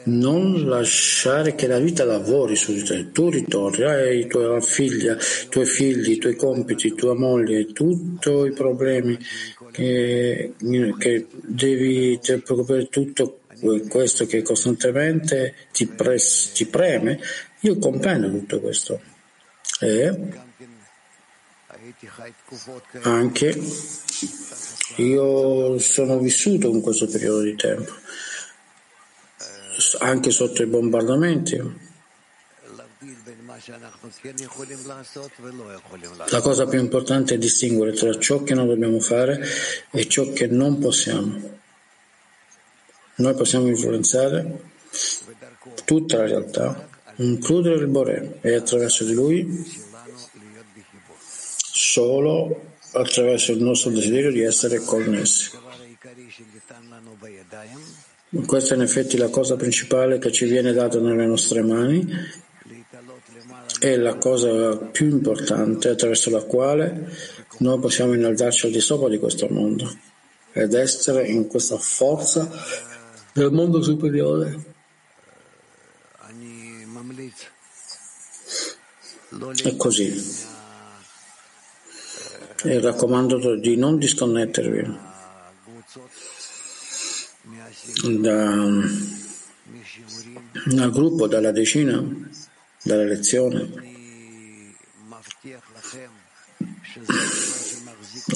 non 0.04 0.66
lasciare 0.66 1.54
che 1.54 1.66
la 1.66 1.78
vita 1.78 2.04
lavori 2.04 2.56
su 2.56 2.72
di 2.72 2.82
te. 2.82 3.10
Tu 3.12 3.30
ritorni, 3.30 3.84
hai 3.84 4.26
tua 4.26 4.60
figlia, 4.60 5.14
i 5.14 5.48
tuoi 5.48 5.66
figli, 5.66 6.12
i 6.12 6.18
tuoi 6.18 6.36
compiti, 6.36 6.94
tua 6.94 7.14
moglie, 7.14 7.72
tutti 7.72 8.30
i 8.30 8.52
problemi 8.52 9.18
che, 9.72 10.54
che 10.98 11.26
devi 11.44 12.18
preoccupare 12.22 12.88
tutto 12.88 13.40
questo 13.88 14.26
che 14.26 14.42
costantemente 14.42 15.54
ti, 15.72 15.86
pres, 15.86 16.52
ti 16.52 16.66
preme. 16.66 17.20
Io 17.60 17.78
comprendo 17.78 18.30
tutto 18.30 18.60
questo. 18.60 19.00
E 19.80 20.46
anche 23.02 23.60
io 24.96 25.78
sono 25.78 26.18
vissuto 26.18 26.68
in 26.68 26.80
questo 26.80 27.06
periodo 27.06 27.42
di 27.42 27.54
tempo, 27.54 27.92
anche 29.98 30.30
sotto 30.30 30.62
i 30.62 30.66
bombardamenti. 30.66 31.86
La 36.28 36.40
cosa 36.40 36.66
più 36.66 36.78
importante 36.78 37.34
è 37.34 37.38
distinguere 37.38 37.92
tra 37.92 38.16
ciò 38.18 38.42
che 38.42 38.54
noi 38.54 38.66
dobbiamo 38.66 39.00
fare 39.00 39.44
e 39.90 40.08
ciò 40.08 40.32
che 40.32 40.46
non 40.46 40.78
possiamo. 40.78 41.56
Noi 43.16 43.34
possiamo 43.34 43.66
influenzare 43.66 44.60
tutta 45.84 46.18
la 46.18 46.26
realtà, 46.26 46.88
includere 47.16 47.76
il 47.76 47.88
Bore 47.88 48.38
e 48.42 48.54
attraverso 48.54 49.04
di 49.04 49.12
lui 49.12 49.86
solo 51.70 52.76
attraverso 52.92 53.52
il 53.52 53.62
nostro 53.62 53.90
desiderio 53.90 54.30
di 54.30 54.42
essere 54.42 54.80
connessi. 54.80 55.50
Questa 58.30 58.74
è 58.74 58.76
in 58.76 58.82
effetti 58.82 59.16
la 59.16 59.30
cosa 59.30 59.56
principale 59.56 60.18
che 60.18 60.30
ci 60.30 60.44
viene 60.44 60.74
data 60.74 61.00
nelle 61.00 61.24
nostre 61.24 61.62
mani 61.62 62.06
è 63.80 63.96
la 63.96 64.16
cosa 64.16 64.76
più 64.76 65.08
importante 65.08 65.88
attraverso 65.88 66.28
la 66.28 66.42
quale 66.42 67.10
noi 67.58 67.78
possiamo 67.78 68.12
innalzarci 68.12 68.66
al 68.66 68.72
di 68.72 68.80
sopra 68.80 69.08
di 69.08 69.18
questo 69.18 69.48
mondo 69.48 69.90
ed 70.52 70.74
essere 70.74 71.26
in 71.26 71.46
questa 71.46 71.78
forza 71.78 72.50
del 73.32 73.50
mondo 73.50 73.80
superiore. 73.82 74.76
È 79.62 79.76
così. 79.76 80.46
E 82.64 82.80
raccomando 82.80 83.56
di 83.56 83.76
non 83.76 83.96
disconnettervi 83.96 85.16
da, 88.20 88.66
dal 90.66 90.90
gruppo, 90.90 91.26
dalla 91.26 91.50
decina, 91.50 92.04
dalla 92.82 93.04
lezione. 93.04 93.86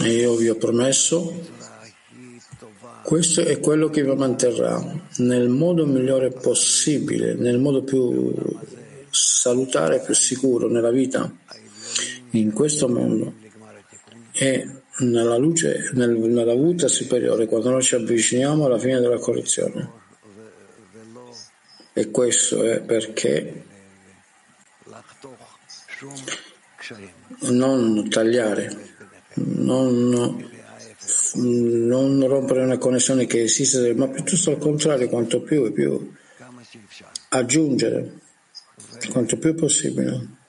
E 0.03 0.11
io 0.11 0.37
vi 0.37 0.49
ho 0.49 0.57
promesso, 0.57 1.49
questo 3.03 3.43
è 3.43 3.59
quello 3.61 3.91
che 3.91 4.03
vi 4.03 4.15
manterrà 4.15 4.83
nel 5.19 5.49
modo 5.49 5.87
migliore 5.87 6.31
possibile, 6.31 7.35
nel 7.35 7.59
modo 7.59 7.83
più 7.83 8.33
salutare, 9.11 10.01
più 10.01 10.15
sicuro 10.15 10.69
nella 10.69 10.91
vita, 10.91 11.31
in 12.31 12.53
questo 12.53 12.89
mondo. 12.89 13.35
E 14.33 14.82
nella 15.03 15.37
luce, 15.37 15.91
nel, 15.95 16.11
nella 16.11 16.55
vita 16.55 16.89
superiore, 16.89 17.47
quando 17.47 17.71
noi 17.71 17.83
ci 17.83 17.95
avviciniamo 17.95 18.67
alla 18.67 18.79
fine 18.79 19.01
della 19.01 19.19
correzione. 19.19 20.01
E 21.93 22.11
questo 22.11 22.63
è 22.65 22.81
perché 22.81 23.65
non 27.51 28.09
tagliare, 28.09 28.77
non, 29.35 30.49
non 31.35 32.27
rompere 32.27 32.63
una 32.63 32.79
connessione 32.79 33.27
che 33.27 33.43
esiste, 33.43 33.95
ma 33.95 34.09
piuttosto 34.09 34.51
al 34.51 34.59
contrario, 34.59 35.09
quanto 35.09 35.43
più 35.43 35.65
e 35.67 35.73
più 35.73 36.15
aggiungere, 37.29 38.21
quanto 39.11 39.37
più 39.37 39.55
possibile. 39.55 40.41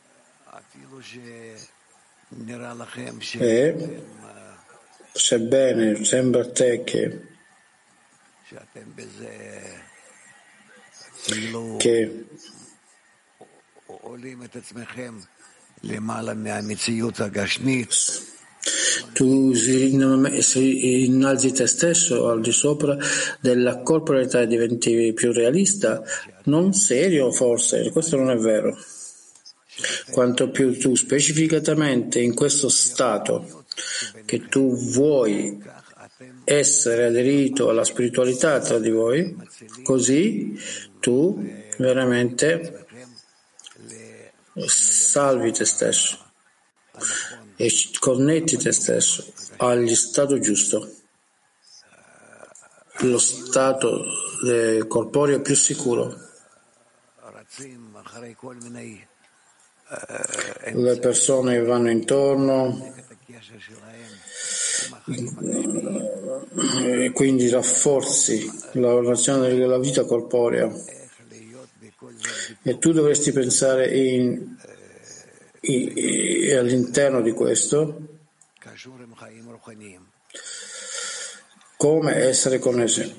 E 3.38 4.02
sebbene 5.14 6.04
sembra 6.04 6.42
a 6.42 6.52
te 6.52 6.84
che, 6.84 7.22
che 11.78 12.26
tu 19.14 19.54
si 19.54 19.94
innalzi 21.06 21.52
te 21.52 21.68
stesso 21.68 22.30
al 22.30 22.42
di 22.42 22.52
sopra 22.52 22.98
della 23.40 23.82
corporalità 23.82 24.42
e 24.42 24.48
diventi 24.48 25.14
più 25.14 25.32
realista, 25.32 26.02
non 26.46 26.74
serio 26.74 27.32
forse, 27.32 27.92
questo 27.92 28.16
non 28.18 28.32
è 28.32 28.38
vero. 28.38 28.78
Quanto 30.12 30.50
più 30.50 30.80
tu 30.80 30.96
specificatamente 30.96 32.20
in 32.20 32.34
questo 32.34 32.70
stato 32.70 33.66
che 34.34 34.48
tu 34.48 34.76
vuoi 34.76 35.62
essere 36.44 37.06
aderito 37.06 37.70
alla 37.70 37.84
spiritualità 37.84 38.60
tra 38.62 38.80
di 38.80 38.90
voi, 38.90 39.38
così 39.84 40.60
tu 41.00 41.40
veramente 41.78 42.88
salvi 44.66 45.52
te 45.52 45.66
stesso 45.66 46.18
e 47.56 47.72
connetti 48.00 48.58
te 48.58 48.72
stesso 48.72 49.32
agli 49.58 49.94
stato 49.94 50.40
giusto, 50.40 50.92
lo 53.02 53.20
stato 53.20 54.04
corporeo 54.88 55.42
più 55.42 55.56
sicuro. 55.56 56.18
Le 60.72 60.98
persone 60.98 61.62
vanno 61.62 61.92
intorno 61.92 62.96
e 65.06 67.12
quindi 67.12 67.50
rafforzi 67.50 68.50
la 68.74 68.94
relazione 68.94 69.54
della 69.54 69.78
vita 69.78 70.06
corporea 70.06 70.72
e 72.62 72.78
tu 72.78 72.94
dovresti 72.94 73.34
pensare 73.34 73.94
in, 73.98 74.56
in, 75.62 75.92
in, 75.96 76.58
all'interno 76.58 77.22
di 77.22 77.32
questo 77.32 78.20
come 81.76 82.16
essere 82.16 82.60
connessi, 82.60 83.14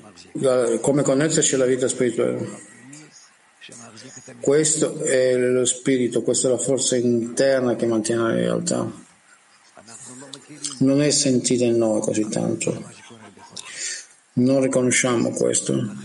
come 0.81 1.03
connetterci 1.03 1.53
alla 1.53 1.65
vita 1.65 1.87
spirituale. 1.87 2.73
Questo 4.39 5.03
è 5.03 5.37
lo 5.37 5.65
spirito, 5.65 6.23
questa 6.23 6.47
è 6.47 6.51
la 6.51 6.57
forza 6.57 6.95
interna 6.95 7.75
che 7.75 7.85
mantiene 7.85 8.21
la 8.21 8.33
realtà 8.33 9.04
non 10.79 11.01
è 11.01 11.09
sentita 11.09 11.63
in 11.65 11.77
noi 11.77 12.01
così 12.01 12.27
tanto. 12.27 12.83
Non 14.33 14.61
riconosciamo 14.61 15.29
questo, 15.31 15.95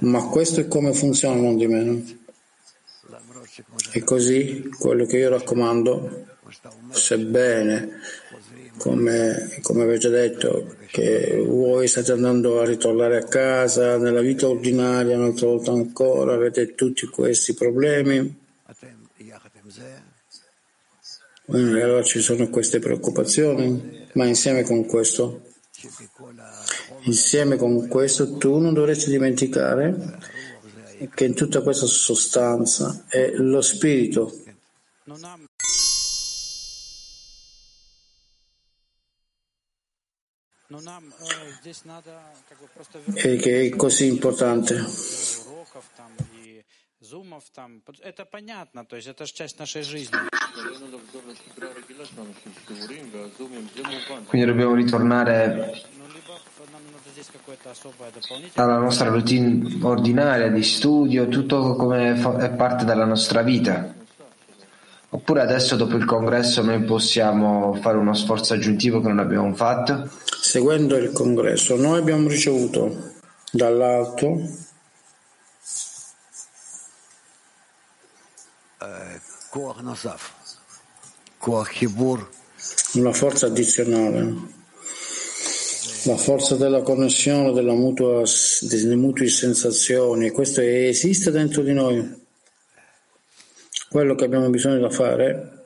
ma 0.00 0.26
questo 0.28 0.60
è 0.60 0.68
come 0.68 0.92
funziona 0.92 1.40
non 1.40 1.56
di 1.56 1.66
meno. 1.66 2.02
E 3.92 4.04
così 4.04 4.68
quello 4.78 5.04
che 5.06 5.18
io 5.18 5.30
raccomando, 5.30 6.26
sebbene, 6.90 8.00
come, 8.78 9.58
come 9.62 9.82
avete 9.82 10.08
detto, 10.08 10.76
che 10.90 11.42
voi 11.46 11.86
state 11.88 12.12
andando 12.12 12.60
a 12.60 12.64
ritornare 12.64 13.16
a 13.16 13.24
casa 13.24 13.96
nella 13.96 14.20
vita 14.20 14.48
ordinaria 14.48 15.16
un'altra 15.16 15.46
volta 15.46 15.72
ancora, 15.72 16.34
avete 16.34 16.74
tutti 16.74 17.06
questi 17.06 17.54
problemi, 17.54 18.40
allora 21.46 22.02
ci 22.02 22.20
sono 22.20 22.48
queste 22.48 22.78
preoccupazioni, 22.78 24.01
ma 24.12 24.26
insieme 24.26 24.62
con 24.62 24.84
questo, 24.86 25.42
insieme 27.02 27.56
con 27.56 27.88
questo 27.88 28.36
tu 28.36 28.58
non 28.58 28.74
dovresti 28.74 29.10
dimenticare 29.10 30.18
che 31.14 31.24
in 31.24 31.34
tutta 31.34 31.62
questa 31.62 31.86
sostanza 31.86 33.04
è 33.08 33.30
lo 33.32 33.60
spirito. 33.60 34.32
E 43.14 43.36
che 43.36 43.66
è 43.66 43.76
così 43.76 44.06
importante. 44.06 44.84
Quindi 54.26 54.46
dobbiamo 54.46 54.74
ritornare 54.74 55.82
alla 58.54 58.78
nostra 58.78 59.08
routine 59.08 59.78
ordinaria 59.82 60.50
di 60.50 60.62
studio, 60.62 61.28
tutto 61.28 61.74
come 61.76 62.14
è 62.14 62.50
parte 62.50 62.84
della 62.84 63.04
nostra 63.04 63.42
vita. 63.42 63.94
Oppure 65.14 65.42
adesso 65.42 65.76
dopo 65.76 65.96
il 65.96 66.04
congresso 66.04 66.62
noi 66.62 66.82
possiamo 66.84 67.74
fare 67.74 67.98
uno 67.98 68.14
sforzo 68.14 68.54
aggiuntivo 68.54 69.00
che 69.00 69.08
non 69.08 69.18
abbiamo 69.18 69.54
fatto? 69.54 70.08
Seguendo 70.40 70.96
il 70.96 71.12
congresso, 71.12 71.76
noi 71.76 71.98
abbiamo 71.98 72.28
ricevuto 72.28 73.12
dall'alto 73.50 74.40
una 82.94 83.12
forza 83.12 83.46
addizionale, 83.46 84.34
la 86.04 86.16
forza 86.16 86.56
della 86.56 86.82
connessione, 86.82 87.52
della 87.52 87.74
mutua, 87.74 88.22
delle 88.60 88.96
mutue 88.96 89.28
sensazioni, 89.28 90.30
questo 90.30 90.60
esiste 90.60 91.30
dentro 91.30 91.62
di 91.62 91.72
noi. 91.72 92.20
Quello 93.88 94.14
che 94.14 94.24
abbiamo 94.24 94.48
bisogno 94.50 94.78
da 94.78 94.90
fare 94.90 95.62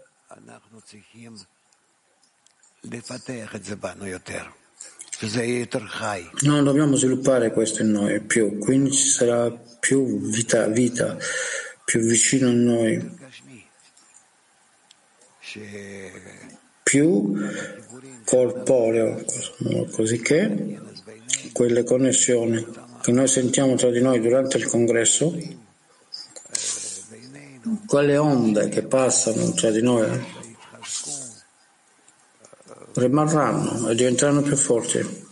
non 6.42 6.64
dobbiamo 6.64 6.96
sviluppare 6.96 7.52
questo 7.52 7.82
in 7.82 7.90
noi 7.90 8.20
più, 8.20 8.58
quindi 8.58 8.92
ci 8.92 9.08
sarà 9.08 9.50
più 9.50 10.20
vita, 10.20 10.66
vita 10.68 11.16
più 11.84 12.00
vicino 12.00 12.48
a 12.48 12.52
noi. 12.52 13.24
Più 16.82 17.34
corporeo, 18.24 19.24
cosicché 19.90 20.80
quelle 21.52 21.84
connessioni 21.84 22.64
che 23.00 23.12
noi 23.12 23.28
sentiamo 23.28 23.76
tra 23.76 23.90
di 23.90 24.00
noi 24.00 24.20
durante 24.20 24.56
il 24.56 24.66
congresso, 24.66 25.36
quelle 27.86 28.16
onde 28.16 28.68
che 28.68 28.82
passano 28.82 29.52
tra 29.52 29.70
di 29.70 29.82
noi 29.82 30.06
rimarranno 32.94 33.88
e 33.88 33.94
diventeranno 33.94 34.42
più 34.42 34.56
forti. 34.56 35.24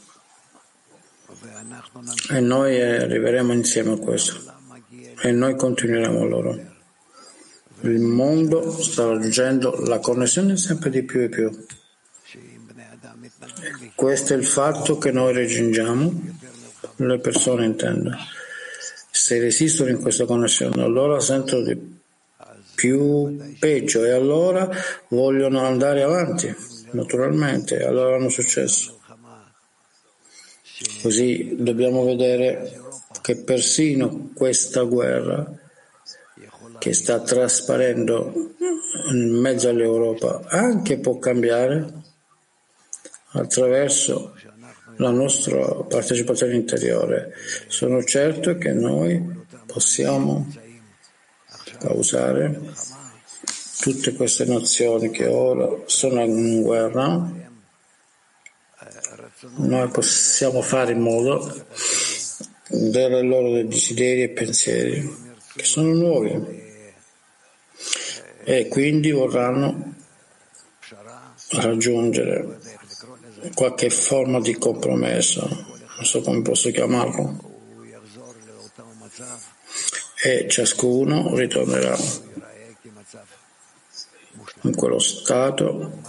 E 2.31 2.41
noi 2.41 2.81
arriveremo 2.81 3.53
insieme 3.53 3.93
a 3.93 3.99
questo. 3.99 4.53
E 5.23 5.31
noi 5.33 5.57
continueremo 5.57 6.25
loro. 6.27 6.74
Il 7.85 8.01
mondo 8.01 8.71
sta 8.81 9.07
raggiungendo 9.07 9.85
la 9.85 9.99
connessione 9.99 10.57
sempre 10.57 10.89
di 10.89 11.03
più 11.03 11.21
e 11.21 11.29
più. 11.29 11.51
Questo 13.95 14.33
è 14.33 14.37
il 14.37 14.47
fatto 14.47 14.97
che 14.97 15.11
noi 15.13 15.35
raggiungiamo, 15.35 16.23
le 16.97 17.19
persone 17.19 17.67
intendo. 17.67 18.11
Se 19.11 19.39
resistono 19.39 19.91
in 19.91 20.01
questa 20.01 20.25
connessione, 20.25 20.83
allora 20.83 21.21
sentono 21.21 21.63
di 21.63 21.99
più 22.75 23.37
peggio 23.59 24.03
e 24.03 24.13
allora 24.13 24.67
vogliono 25.09 25.61
andare 25.61 26.03
avanti, 26.03 26.55
naturalmente, 26.93 27.85
allora 27.85 28.17
hanno 28.17 28.31
successo. 28.31 28.99
Così 31.03 31.55
dobbiamo 31.59 32.03
vedere 32.05 32.81
che 33.21 33.37
persino 33.37 34.31
questa 34.35 34.83
guerra 34.83 35.64
che 36.79 36.93
sta 36.93 37.21
trasparendo 37.21 38.33
in 39.11 39.41
mezzo 39.41 39.69
all'Europa 39.69 40.43
anche 40.47 40.99
può 40.99 41.19
cambiare 41.19 41.93
attraverso 43.33 44.35
la 44.97 45.11
nostra 45.11 45.67
partecipazione 45.89 46.55
interiore. 46.55 47.33
Sono 47.67 48.03
certo 48.05 48.57
che 48.57 48.73
noi 48.73 49.45
possiamo 49.67 50.47
causare 51.79 52.61
tutte 53.81 54.15
queste 54.15 54.45
nazioni 54.45 55.11
che 55.11 55.27
ora 55.27 55.69
sono 55.87 56.23
in 56.23 56.63
guerra. 56.63 57.43
Noi 59.57 59.89
possiamo 59.89 60.63
fare 60.63 60.93
in 60.93 61.01
modo 61.01 61.67
dare 62.69 63.23
loro 63.23 63.63
desideri 63.63 64.23
e 64.23 64.31
pensieri 64.31 65.23
che 65.55 65.65
sono 65.65 65.93
nuovi 65.93 66.64
e 68.45 68.69
quindi 68.69 69.11
vorranno 69.11 69.95
raggiungere 71.51 72.59
qualche 73.55 73.91
forma 73.91 74.41
di 74.41 74.55
compromesso, 74.55 75.47
non 75.47 76.05
so 76.05 76.21
come 76.21 76.43
posso 76.43 76.71
chiamarlo, 76.71 77.53
e 80.23 80.47
ciascuno 80.49 81.35
ritornerà 81.37 81.97
in 84.63 84.75
quello 84.75 84.99
stato 84.99 86.01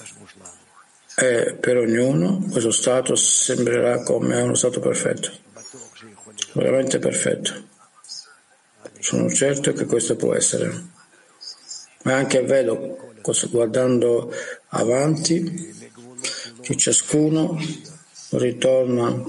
e 1.17 1.56
per 1.60 1.78
ognuno 1.78 2.45
questo 2.50 2.71
stato 2.71 3.15
sembrerà 3.15 4.04
come 4.04 4.41
uno 4.41 4.56
stato 4.56 4.80
perfetto, 4.80 5.32
veramente 6.54 7.00
perfetto. 7.00 7.74
Sono 9.00 9.30
certo 9.30 9.71
che 9.74 9.86
questo 9.86 10.15
può 10.15 10.34
essere. 10.34 10.93
Ma 12.06 12.18
anche 12.18 12.44
vedo, 12.44 12.98
guardando 13.50 14.32
avanti, 14.68 15.74
che 16.62 16.78
ciascuno 16.78 17.60
ritorna 18.30 19.24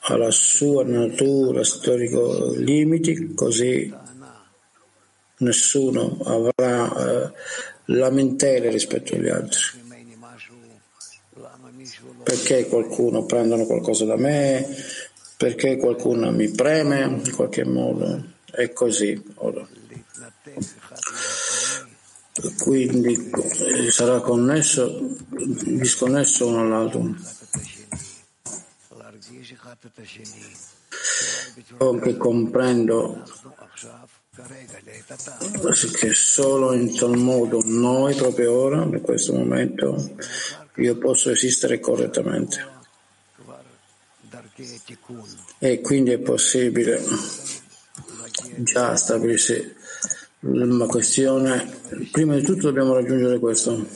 alla 0.00 0.30
sua 0.30 0.82
natura 0.84 1.62
storico 1.64 2.52
limiti, 2.54 3.34
così 3.34 3.94
nessuno 5.38 6.18
avrà 6.24 7.26
eh, 7.26 7.32
lamentele 7.84 8.70
rispetto 8.70 9.14
agli 9.14 9.28
altri. 9.28 9.60
Perché 12.22 12.66
qualcuno 12.66 13.26
prendono 13.26 13.66
qualcosa 13.66 14.06
da 14.06 14.16
me, 14.16 14.66
perché 15.36 15.76
qualcuno 15.76 16.30
mi 16.32 16.50
preme 16.50 17.02
in 17.02 17.34
qualche 17.34 17.64
modo, 17.66 18.24
è 18.50 18.72
così 18.72 19.22
ora 19.34 19.76
quindi 22.58 23.30
eh, 23.30 23.90
sarà 23.90 24.20
connesso, 24.20 25.16
disconnesso 25.28 26.46
uno 26.46 26.60
all'altro. 26.60 27.14
Anche 31.78 32.16
comprendo 32.16 33.22
che 35.98 36.14
solo 36.14 36.72
in 36.72 36.94
tal 36.94 37.16
modo 37.16 37.60
noi, 37.64 38.14
proprio 38.14 38.52
ora, 38.52 38.82
in 38.84 39.00
questo 39.00 39.32
momento, 39.32 40.14
io 40.76 40.96
posso 40.96 41.30
esistere 41.30 41.80
correttamente. 41.80 42.76
E 45.58 45.80
quindi 45.80 46.12
è 46.12 46.18
possibile 46.18 47.02
già 48.58 48.96
stabilirsi 48.96 49.74
la 50.40 50.86
questione, 50.86 51.80
prima 52.12 52.34
di 52.34 52.42
tutto 52.42 52.68
dobbiamo 52.68 52.94
raggiungere 52.94 53.38
questo 53.38 53.86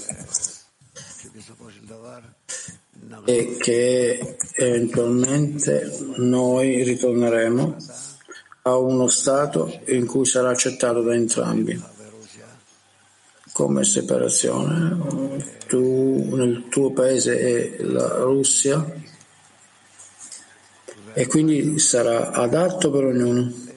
e 3.25 3.57
che 3.59 4.37
eventualmente 4.55 5.97
noi 6.17 6.83
ritorneremo 6.83 7.77
a 8.63 8.77
uno 8.77 9.09
stato 9.09 9.81
in 9.87 10.07
cui 10.07 10.25
sarà 10.25 10.51
accettato 10.51 11.03
da 11.03 11.15
entrambi 11.15 11.81
come 13.53 13.85
separazione. 13.85 15.61
Tu 15.69 16.35
nel 16.35 16.67
tuo 16.69 16.93
paese 16.93 17.39
è 17.39 17.83
la 17.83 18.19
Russia 18.19 18.85
e 21.15 21.27
quindi 21.27 21.79
sarà 21.79 22.31
adatto 22.31 22.91
per 22.91 23.05
ognuno. 23.05 23.71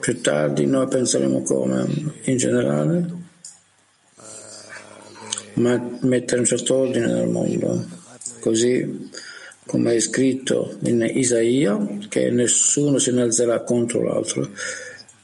Più 0.00 0.20
tardi 0.20 0.64
noi 0.66 0.86
penseremo 0.86 1.42
come, 1.42 1.86
in 2.24 2.36
generale, 2.36 3.16
ma 5.54 5.98
mettere 6.02 6.40
un 6.40 6.46
certo 6.46 6.76
ordine 6.76 7.06
nel 7.06 7.28
mondo, 7.28 7.84
così 8.40 9.10
come 9.66 9.94
è 9.94 10.00
scritto 10.00 10.78
in 10.84 11.02
Isaia, 11.14 11.98
che 12.08 12.30
nessuno 12.30 12.98
si 12.98 13.10
innalzerà 13.10 13.60
contro 13.62 14.02
l'altro 14.02 14.48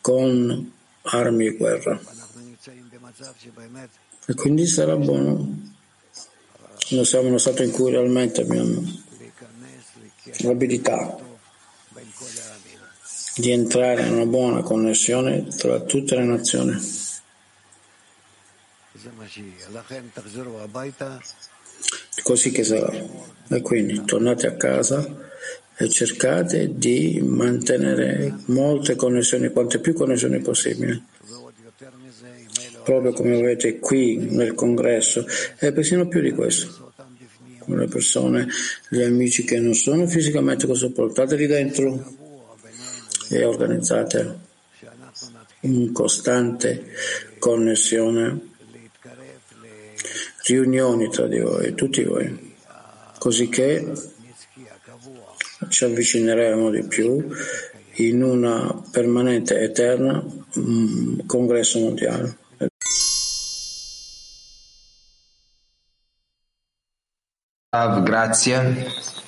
con 0.00 0.72
armi 1.02 1.46
e 1.46 1.56
guerra. 1.56 2.00
E 4.26 4.34
quindi 4.34 4.66
sarà 4.66 4.96
buono. 4.96 5.72
Noi 6.90 7.04
siamo 7.04 7.24
in 7.24 7.30
uno 7.30 7.38
stato 7.38 7.62
in 7.62 7.70
cui 7.70 7.90
realmente 7.90 8.42
abbiamo 8.42 8.82
l'abilità 10.42 11.23
di 13.36 13.50
entrare 13.50 14.06
in 14.06 14.14
una 14.14 14.26
buona 14.26 14.62
connessione 14.62 15.46
tra 15.46 15.80
tutte 15.80 16.14
le 16.14 16.24
nazioni. 16.24 17.02
Così 22.22 22.50
che 22.52 22.64
sarà. 22.64 22.92
E 23.48 23.60
quindi 23.60 24.04
tornate 24.04 24.46
a 24.46 24.54
casa 24.54 25.32
e 25.76 25.88
cercate 25.88 26.78
di 26.78 27.20
mantenere 27.22 28.36
molte 28.46 28.94
connessioni, 28.94 29.50
quante 29.50 29.80
più 29.80 29.92
connessioni 29.92 30.40
possibili. 30.40 31.04
Proprio 32.84 33.12
come 33.12 33.36
avete 33.36 33.78
qui 33.78 34.16
nel 34.16 34.54
congresso 34.54 35.26
e 35.58 35.72
persino 35.72 36.06
più 36.06 36.20
di 36.20 36.30
questo. 36.30 36.92
Con 37.58 37.78
le 37.78 37.86
persone, 37.86 38.46
gli 38.90 39.00
amici 39.00 39.42
che 39.42 39.58
non 39.58 39.74
sono 39.74 40.06
fisicamente 40.06 40.66
così, 40.66 40.90
portateli 40.90 41.46
dentro 41.46 42.22
e 43.38 43.44
organizzate 43.44 44.38
in 45.60 45.92
costante 45.92 46.92
connessione, 47.38 48.52
riunioni 50.46 51.08
tra 51.08 51.26
di 51.26 51.40
voi, 51.40 51.74
tutti 51.74 52.02
voi, 52.04 52.54
così 53.18 53.48
che 53.48 53.92
ci 55.68 55.84
avvicineremo 55.84 56.70
di 56.70 56.84
più 56.84 57.26
in 57.96 58.22
una 58.22 58.82
permanente, 58.90 59.58
eterna 59.60 60.22
mm, 60.58 61.20
congresso 61.26 61.78
mondiale. 61.78 62.36
Grazie. 68.02 69.23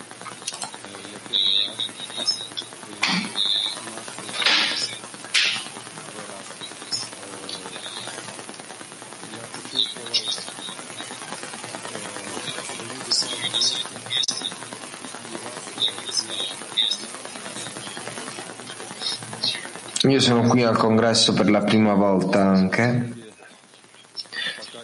Io 20.06 20.20
sono 20.20 20.47
qui 20.47 20.64
al 20.64 20.78
congresso 20.78 21.34
per 21.34 21.49
la 21.49 21.62
prima 21.62 21.93
volta 21.93 22.41
anche. 22.47 23.14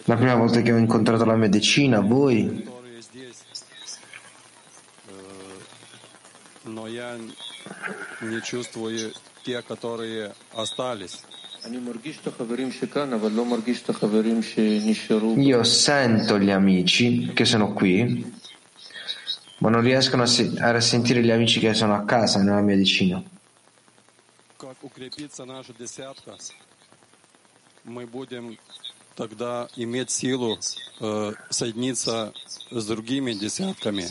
La 0.04 0.16
prima 0.16 0.34
volta 0.36 0.62
che 0.62 0.72
ho 0.72 0.76
incontrato 0.76 1.24
la 1.24 1.36
medicina, 1.36 2.00
voi. 2.00 2.76
но 6.64 6.86
я 6.86 7.16
не 8.20 8.40
чувствую 8.42 9.12
те, 9.42 9.62
которые 9.62 10.34
остались. 10.54 11.24
Io 15.36 15.62
sento 15.64 16.38
gli 16.38 16.50
amici 16.50 17.30
che 17.34 17.44
sono 17.44 17.72
qui, 17.72 18.32
ma 19.58 19.68
non 19.68 19.80
riescono 19.80 20.22
a, 20.22 20.26
se- 20.26 20.52
a 20.56 20.80
sentire 20.80 21.22
gli 21.22 21.30
amici 21.32 21.58
che 21.58 21.74
sono 21.74 21.94
a 21.94 22.04
casa 22.04 22.40
nella 22.40 22.60
mia 22.60 22.76
decina. 22.76 23.20
Укрепится 24.83 25.45
наша 25.45 25.73
десятка, 25.73 26.35
мы 27.85 28.05
будем 28.05 28.57
тогда 29.15 29.69
иметь 29.77 30.11
силу 30.11 30.59
э, 30.99 31.31
соединиться 31.49 32.33
с 32.69 32.85
другими 32.85 33.31
десятками. 33.33 34.03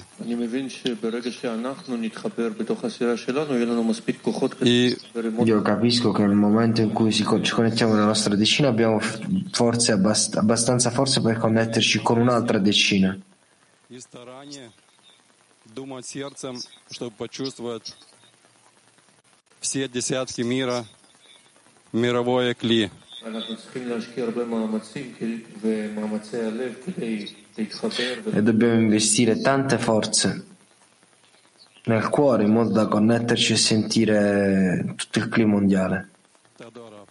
И 4.62 4.98
Io 5.44 5.62
capisco 5.62 6.12
che 6.12 6.22
nel 6.22 6.34
momento 6.34 6.80
in 6.80 6.92
cui 6.92 7.12
ci 7.12 7.22
connettiamo 7.24 7.92
nella 7.92 8.06
nostra 8.06 8.34
decina 8.34 8.68
abbiamo 8.68 8.98
forze 9.52 9.92
abbast- 9.92 10.36
abbastanza 10.36 10.90
forze 10.90 11.20
per 11.20 11.36
connetterci 11.38 12.00
con 12.00 12.18
un'altra 12.18 12.58
decina. 12.58 13.18
и 13.90 14.00
старание 14.00 14.70
думать 15.74 16.06
сердцем, 16.06 16.58
чтобы 16.90 17.10
почувствовать 17.10 17.94
все 19.61 19.87
десятки 19.87 20.41
мира, 20.41 20.85
мировое 21.91 22.53
кли. 22.53 22.91
E 28.31 28.41
dobbiamo 28.41 28.79
investire 28.79 29.41
tante 29.41 29.77
forze 29.77 30.45
nel 31.85 32.09
cuore 32.09 32.43
in 32.43 32.51
modo 32.51 32.71
da 32.71 32.87
connetterci 32.87 33.53
e 33.53 33.57
sentire 33.57 34.93
tutto 34.95 35.19
il 35.19 35.29
clima 35.29 35.53
mondiale. 35.53 36.09
Тодоров. 36.57 37.07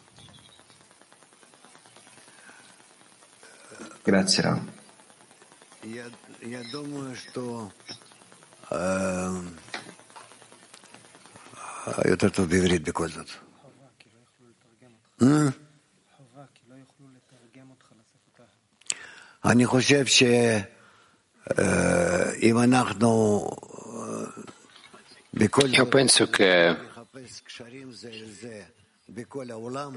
Grazie 4.03 4.43
Ram. 4.43 4.69
Я, 5.83 6.05
я 6.43 6.63
думаю, 6.71 7.15
что 7.17 7.71
э, 8.71 9.41
יותר 12.09 12.29
טוב 12.29 12.51
בעברית 12.51 12.83
בכל 12.83 13.09
זאת. 13.09 13.31
אה? 15.23 15.49
אני 19.45 19.67
חושב 19.67 20.07
שאם 20.07 20.65
אנחנו 22.65 23.47
אה, 23.49 24.43
בכל 25.35 25.63
Io 25.63 25.87
penso 25.87 26.27
che 26.33 26.75
נחפש 26.89 27.41
קשרים 27.41 27.93
זה 27.93 28.11
לזה 28.13 28.63
בכל 29.09 29.51
העולם, 29.51 29.93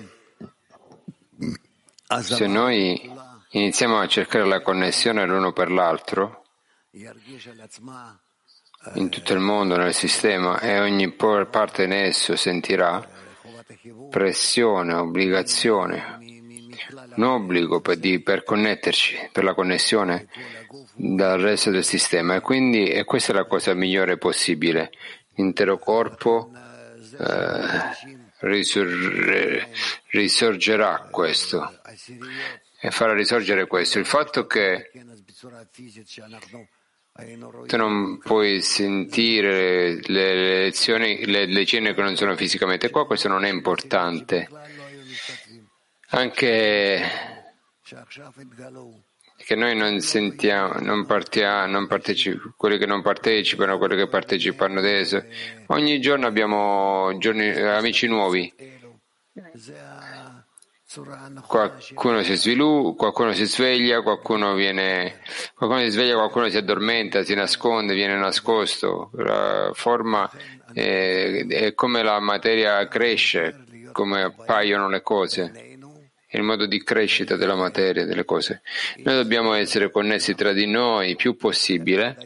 אז 2.09 2.33
se 2.33 2.47
noi 2.47 3.11
iniziamo 3.51 3.99
a 3.99 4.07
cercare 4.07 4.45
la 4.45 4.61
connessione 4.61 5.25
l'uno 5.25 5.53
per 5.53 5.69
l'altro, 5.69 6.43
ירגיש 6.93 7.47
על 7.47 7.61
עצמה 7.61 8.13
in 8.94 9.08
tutto 9.08 9.32
il 9.32 9.40
mondo, 9.40 9.76
nel 9.76 9.94
sistema, 9.94 10.60
e 10.60 10.78
ogni 10.78 11.10
parte 11.12 11.84
in 11.84 11.92
esso 11.92 12.36
sentirà 12.36 13.06
pressione, 14.10 14.94
obbligazione, 14.94 16.18
un 17.16 17.22
obbligo 17.22 17.80
per, 17.80 17.96
di, 17.96 18.20
per 18.20 18.44
connetterci, 18.44 19.30
per 19.32 19.44
la 19.44 19.54
connessione 19.54 20.28
dal 20.94 21.40
resto 21.40 21.70
del 21.70 21.84
sistema. 21.84 22.36
E 22.36 22.40
quindi 22.40 22.84
e 22.84 23.04
questa 23.04 23.32
è 23.32 23.34
la 23.34 23.46
cosa 23.46 23.74
migliore 23.74 24.16
possibile. 24.18 24.92
L'intero 25.34 25.78
corpo 25.78 26.50
eh, 27.18 28.14
risur- 28.40 29.68
risorgerà 30.10 31.08
questo 31.10 31.80
e 32.80 32.90
farà 32.90 33.14
risorgere 33.14 33.66
questo. 33.66 33.98
Il 33.98 34.06
fatto 34.06 34.46
che 34.46 34.90
tu 37.66 37.76
non 37.76 38.18
puoi 38.18 38.60
sentire 38.60 40.00
le 40.02 40.34
lezioni, 40.64 41.24
le 41.26 41.46
lezioni 41.46 41.94
che 41.94 42.02
non 42.02 42.16
sono 42.16 42.34
fisicamente 42.34 42.90
qua, 42.90 43.06
questo 43.06 43.28
non 43.28 43.44
è 43.44 43.48
importante. 43.48 44.48
Anche 46.08 47.02
che 49.36 49.54
noi 49.54 49.76
non 49.76 50.00
sentiamo, 50.00 50.80
non 50.80 51.06
partiamo, 51.06 51.70
non 51.70 51.86
partecipiamo, 51.86 52.54
quelli 52.56 52.78
che 52.78 52.86
non 52.86 53.00
partecipano, 53.00 53.78
quelli 53.78 53.96
che 53.96 54.08
partecipano 54.08 54.80
adesso. 54.80 55.24
Ogni 55.66 56.00
giorno 56.00 56.26
abbiamo 56.26 57.16
giorni, 57.18 57.48
amici 57.48 58.08
nuovi. 58.08 58.52
Qualcuno 61.46 62.22
si, 62.22 62.36
svilu- 62.36 62.96
qualcuno 62.96 63.32
si 63.32 63.44
sveglia, 63.46 64.02
qualcuno, 64.02 64.54
viene, 64.54 65.20
qualcuno 65.54 65.82
si 65.82 65.90
sveglia, 65.90 66.14
qualcuno 66.14 66.48
si 66.48 66.56
addormenta, 66.56 67.22
si 67.22 67.34
nasconde, 67.34 67.94
viene 67.94 68.16
nascosto. 68.16 69.10
La 69.14 69.70
forma 69.72 70.30
è, 70.72 70.80
eh, 70.80 71.46
è 71.48 71.74
come 71.74 72.02
la 72.02 72.20
materia 72.20 72.86
cresce, 72.88 73.64
come 73.92 74.22
appaiono 74.22 74.88
le 74.88 75.02
cose 75.02 75.72
il 76.34 76.42
modo 76.42 76.66
di 76.66 76.82
crescita 76.82 77.36
della 77.36 77.54
materia, 77.54 78.04
delle 78.04 78.24
cose. 78.24 78.62
Noi 78.98 79.14
dobbiamo 79.14 79.54
essere 79.54 79.90
connessi 79.90 80.34
tra 80.34 80.52
di 80.52 80.66
noi 80.66 81.10
il 81.10 81.16
più 81.16 81.36
possibile. 81.36 82.16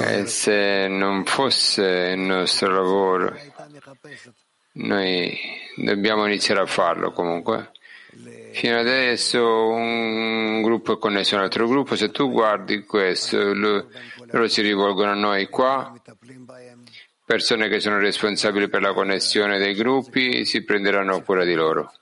E 0.00 0.20
eh, 0.20 0.26
se 0.26 0.88
non 0.88 1.24
fosse 1.24 2.12
il 2.14 2.18
nostro 2.18 2.72
lavoro, 2.72 3.36
noi 4.72 5.38
dobbiamo 5.76 6.26
iniziare 6.26 6.60
a 6.60 6.66
farlo 6.66 7.12
comunque. 7.12 7.70
Fino 8.52 8.78
adesso 8.78 9.68
un 9.68 10.60
gruppo 10.60 10.94
è 10.94 10.98
connesso 10.98 11.36
a 11.36 11.38
un 11.38 11.44
altro 11.44 11.68
gruppo, 11.68 11.96
se 11.96 12.10
tu 12.10 12.30
guardi 12.30 12.82
questo, 12.82 13.54
loro 13.54 14.48
si 14.48 14.60
rivolgono 14.60 15.12
a 15.12 15.14
noi 15.14 15.48
qua, 15.48 15.94
persone 17.24 17.68
che 17.68 17.80
sono 17.80 17.98
responsabili 17.98 18.68
per 18.68 18.82
la 18.82 18.92
connessione 18.92 19.58
dei 19.58 19.74
gruppi 19.74 20.44
si 20.44 20.64
prenderanno 20.64 21.22
cura 21.22 21.44
di 21.44 21.54
loro. 21.54 21.92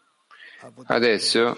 Adesso 0.87 1.57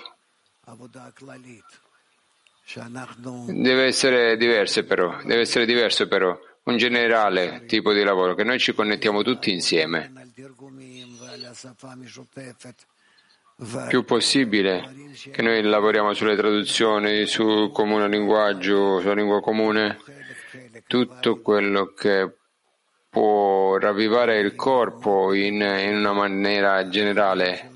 Deve 3.47 3.85
essere 3.85 4.37
diverso 4.37 4.85
però, 4.85 5.19
deve 5.25 5.41
essere 5.41 5.67
diverso 5.67 6.09
però, 6.09 6.39
un 6.65 6.77
generale 6.77 7.65
tipo 7.67 7.93
di 7.93 8.03
lavoro 8.03 8.35
che 8.35 8.45
noi 8.45 8.59
ci 8.59 8.73
connettiamo 8.73 9.23
tutti 9.23 9.53
insieme. 9.53 10.13
Più 13.89 14.05
possibile 14.05 14.91
che 15.31 15.43
noi 15.43 15.63
lavoriamo 15.63 16.15
sulle 16.15 16.37
traduzioni, 16.37 17.27
sul 17.27 17.71
comune 17.71 18.09
linguaggio, 18.09 19.01
sulla 19.01 19.15
lingua 19.15 19.41
comune, 19.41 19.99
tutto 20.87 21.41
quello 21.41 21.93
che 21.93 22.37
può 23.09 23.77
ravvivare 23.77 24.39
il 24.39 24.55
corpo 24.55 25.35
in, 25.35 25.61
in 25.61 25.97
una 25.97 26.13
maniera 26.13 26.89
generale 26.89 27.72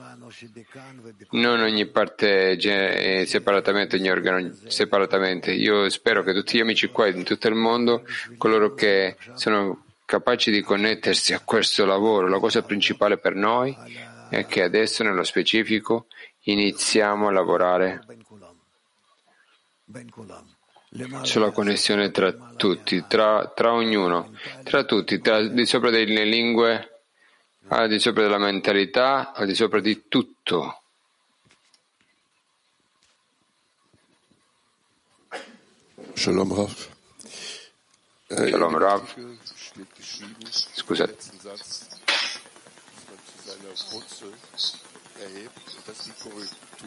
non 1.30 1.60
ogni 1.60 1.86
parte 1.86 2.52
eh, 2.52 3.26
separatamente, 3.26 3.96
ogni 3.96 4.10
organo 4.10 4.52
separatamente. 4.66 5.52
Io 5.52 5.88
spero 5.88 6.22
che 6.22 6.32
tutti 6.32 6.56
gli 6.56 6.60
amici 6.60 6.88
qua 6.88 7.06
in 7.06 7.24
tutto 7.24 7.48
il 7.48 7.54
mondo, 7.54 8.04
coloro 8.36 8.74
che 8.74 9.16
sono 9.34 9.84
capaci 10.04 10.50
di 10.50 10.62
connettersi 10.62 11.34
a 11.34 11.40
questo 11.40 11.84
lavoro, 11.84 12.28
la 12.28 12.38
cosa 12.38 12.62
principale 12.62 13.18
per 13.18 13.34
noi 13.34 13.76
è 14.30 14.46
che 14.46 14.62
adesso 14.62 15.02
nello 15.02 15.24
specifico 15.24 16.06
iniziamo 16.42 17.28
a 17.28 17.32
lavorare 17.32 18.04
sulla 21.22 21.50
connessione 21.50 22.10
tra 22.10 22.32
tutti, 22.32 23.04
tra, 23.06 23.52
tra 23.54 23.72
ognuno, 23.72 24.32
tra 24.62 24.84
tutti, 24.84 25.20
tra, 25.20 25.42
di 25.42 25.66
sopra 25.66 25.90
delle 25.90 26.24
lingue 26.24 26.95
al 27.68 27.88
di 27.88 27.98
sopra 27.98 28.22
della 28.22 28.38
mentalità, 28.38 29.32
al 29.32 29.46
di 29.46 29.54
sopra 29.54 29.80
di 29.80 30.04
tutto. 30.08 30.80
Shalom 36.14 36.54
Rav. 36.54 36.88
Äh, 38.28 38.48
Shalom, 38.48 38.78
Rav. 38.78 39.14
Scusate. 40.48 41.16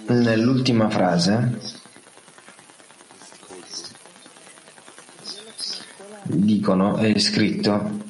Nell'ultima 0.07 0.89
frase 0.89 1.77
dicono, 6.23 6.97
è 6.97 7.17
scritto, 7.19 8.08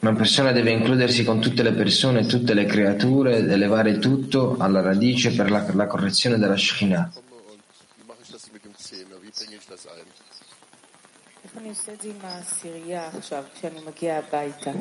una 0.00 0.12
persona 0.12 0.52
deve 0.52 0.70
includersi 0.70 1.24
con 1.24 1.40
tutte 1.40 1.64
le 1.64 1.72
persone 1.72 2.24
tutte 2.24 2.54
le 2.54 2.66
creature 2.66 3.38
ed 3.38 3.50
elevare 3.50 3.98
tutto 3.98 4.56
alla 4.58 4.80
radice 4.80 5.32
per 5.32 5.50
la, 5.50 5.66
la 5.74 5.86
correzione 5.86 6.38
della 6.38 6.56
Shekinah. 6.56 7.12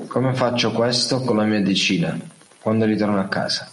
Come 0.08 0.34
faccio 0.36 0.72
questo 0.72 1.22
con 1.22 1.38
la 1.38 1.44
mia 1.46 1.62
decina 1.62 2.18
quando 2.60 2.86
ritorno 2.86 3.20
a 3.20 3.28
casa? 3.28 3.72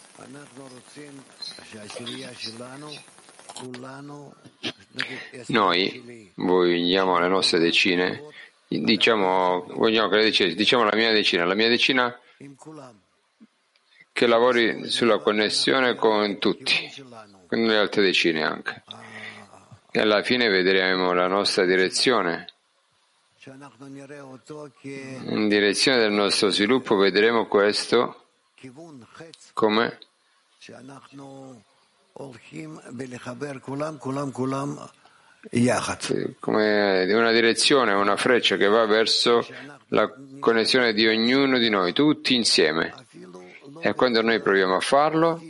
Noi 5.49 6.33
vogliamo 6.37 7.19
le 7.19 7.29
nostre 7.29 7.59
decine 7.59 8.23
diciamo, 8.69 9.65
vogliamo 9.75 10.09
che 10.09 10.17
la 10.17 10.55
diciamo 10.55 10.85
la 10.85 10.97
mia 10.97 11.13
decina, 11.13 11.45
la 11.45 11.55
mia 11.55 11.69
decina 11.69 12.19
che 14.13 14.27
lavori 14.27 14.89
sulla 14.91 15.19
connessione 15.19 15.97
con 15.97 16.39
tutti, 16.39 16.93
con 17.47 17.65
le 17.65 17.77
altre 17.77 18.03
decine 18.03 18.45
anche. 18.45 18.85
E 19.91 20.01
alla 20.01 20.23
fine 20.23 20.49
vedremo 20.49 21.13
la 21.13 21.27
nostra 21.27 21.65
direzione. 21.65 22.47
In 25.29 25.49
direzione 25.49 25.99
del 25.99 26.13
nostro 26.13 26.51
sviluppo 26.51 26.97
vedremo 26.97 27.47
questo 27.47 28.27
come 29.53 29.99
come 36.41 37.13
una 37.13 37.33
direzione, 37.33 37.93
una 37.93 38.17
freccia 38.17 38.57
che 38.57 38.67
va 38.67 38.87
verso 38.87 39.47
la 39.89 40.11
connessione 40.41 40.93
di 40.93 41.07
ognuno 41.07 41.59
di 41.59 41.69
noi, 41.69 41.93
tutti 41.93 42.35
insieme. 42.35 42.95
E 43.81 43.95
quando 43.95 44.23
noi 44.23 44.41
proviamo 44.41 44.77
a 44.77 44.81
farlo, 44.81 45.41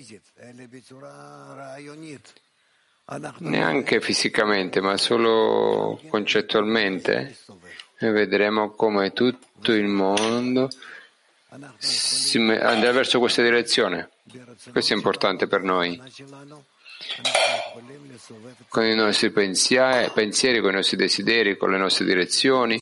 neanche 3.39 4.01
fisicamente, 4.01 4.81
ma 4.81 4.97
solo 4.97 6.01
concettualmente, 6.09 7.37
noi 8.01 8.13
vedremo 8.13 8.71
come 8.71 9.13
tutto 9.13 9.73
il 9.73 9.87
mondo 9.87 10.69
andrà 11.51 12.91
verso 12.93 13.21
questa 13.21 13.43
direzione. 13.43 14.11
Questo 14.73 14.93
è 14.93 14.97
importante 14.97 15.47
per 15.47 15.63
noi 15.63 16.01
con 18.69 18.85
i 18.85 18.95
nostri 18.95 19.31
pensieri, 19.31 20.11
pensieri, 20.13 20.61
con 20.61 20.71
i 20.71 20.75
nostri 20.75 20.97
desideri, 20.97 21.57
con 21.57 21.71
le 21.71 21.79
nostre 21.79 22.05
direzioni. 22.05 22.79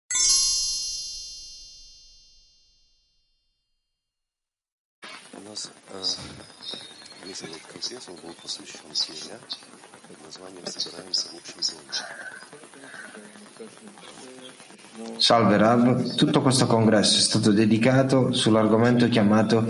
Salve 15.17 15.57
Rav, 15.57 16.15
tutto 16.15 16.43
questo 16.43 16.67
congresso 16.67 17.19
è 17.19 17.21
stato 17.21 17.53
dedicato 17.53 18.33
sull'argomento 18.33 19.09
chiamato 19.09 19.65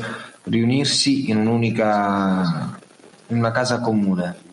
riunirsi 0.45 1.31
in 1.31 1.39
un'unica 1.39 2.81
in 3.33 3.39
una 3.39 3.51
casa 3.51 3.81
comune. 3.81 4.51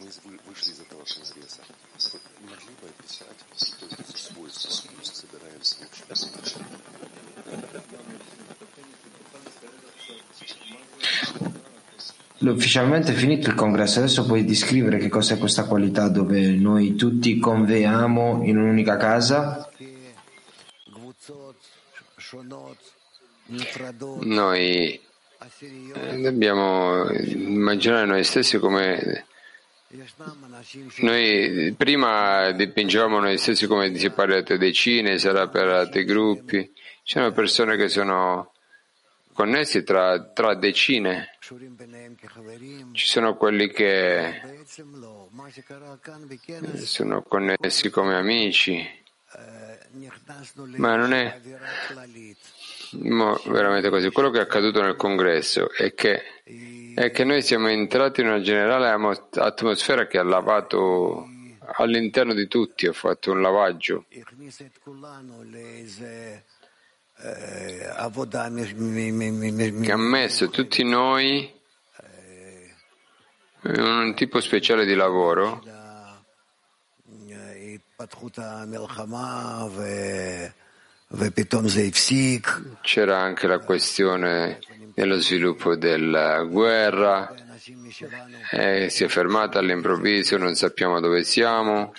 Ufficialmente 12.41 13.11
è 13.11 13.15
finito 13.15 13.49
il 13.49 13.55
congresso, 13.55 13.99
adesso 13.99 14.25
puoi 14.25 14.43
descrivere 14.43 14.97
che 14.97 15.07
cos'è 15.07 15.38
questa 15.38 15.65
qualità 15.65 16.07
dove 16.07 16.47
noi 16.55 16.95
tutti 16.95 17.38
conveiamo 17.38 18.41
in 18.43 18.57
un'unica 18.57 18.97
casa? 18.97 19.69
Noi 24.21 24.99
Dobbiamo 26.22 27.10
immaginare 27.12 28.06
noi 28.06 28.24
stessi 28.24 28.58
come 28.58 29.26
noi 30.98 31.74
prima 31.76 32.52
dipingevamo 32.52 33.20
noi 33.20 33.38
stessi 33.40 33.66
come 33.66 33.96
si 33.96 34.12
parla 34.12 34.42
di 34.42 34.58
decine, 34.58 35.18
separate 35.18 36.04
gruppi, 36.04 36.72
ci 37.04 37.18
sono 37.18 37.32
persone 37.32 37.76
che 37.76 37.90
sono 37.90 38.54
connessi 39.34 39.84
tra, 39.84 40.22
tra 40.32 40.54
decine, 40.54 41.38
ci 42.92 43.08
sono 43.08 43.36
quelli 43.36 43.70
che 43.70 44.42
sono 46.84 47.24
connessi 47.24 47.90
come 47.90 48.16
amici, 48.16 48.88
ma 50.76 50.96
non 50.98 51.14
è 51.14 51.42
ma 52.92 53.40
veramente 53.46 53.90
così. 53.90 54.10
Quello 54.12 54.30
che 54.30 54.40
è 54.40 54.42
accaduto 54.42 54.82
nel 54.82 54.96
congresso 54.96 55.72
è 55.72 55.94
che, 55.94 56.22
è 56.96 57.12
che 57.12 57.24
noi 57.24 57.42
siamo 57.42 57.68
entrati 57.68 58.22
in 58.22 58.28
una 58.28 58.42
generale 58.42 58.90
atmosfera 59.36 60.08
che 60.08 60.18
ha 60.18 60.24
lavato 60.24 61.28
all'interno 61.74 62.34
di 62.34 62.48
tutti, 62.48 62.88
ha 62.88 62.94
fatto 62.94 63.32
un 63.32 63.42
lavaggio 63.42 64.06
che 69.82 69.92
ha 69.92 69.98
messo 69.98 70.50
tutti 70.50 70.84
noi 70.84 71.54
in 73.62 73.82
un 73.82 74.16
tipo 74.16 74.40
speciale 74.40 74.86
di 74.86 74.96
lavoro 74.96 75.62
c'era 82.82 83.18
anche 83.18 83.47
la 83.47 83.57
questione 83.57 84.60
dello 84.93 85.20
sviluppo 85.20 85.76
della 85.76 86.43
guerra, 86.43 87.34
eh, 88.51 88.89
si 88.91 89.03
è 89.03 89.07
fermata 89.07 89.57
all'improvviso, 89.57 90.38
non 90.38 90.53
sappiamo 90.53 90.99
dove 90.99 91.24
siamo. 91.24 91.93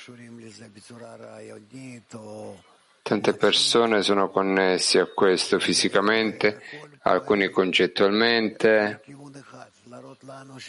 Tante 3.02 3.34
persone 3.34 4.02
sono 4.02 4.30
connesse 4.30 5.00
a 5.00 5.06
questo 5.06 5.58
fisicamente, 5.58 6.62
alcuni 7.02 7.48
concettualmente, 7.48 9.02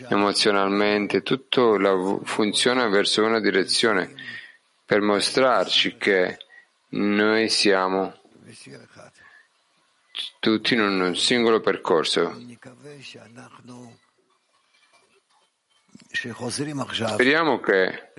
emozionalmente, 0.10 1.22
tutto 1.22 2.22
funziona 2.24 2.88
verso 2.88 3.24
una 3.24 3.39
direzione 3.39 4.12
per 4.84 5.02
mostrarci 5.02 5.96
che 5.98 6.39
noi 6.89 7.48
siamo 7.48 8.16
tutti 10.39 10.74
in 10.74 10.82
un 10.82 11.16
singolo 11.16 11.60
percorso. 11.62 12.36
Speriamo 17.14 17.60
che 17.60 18.14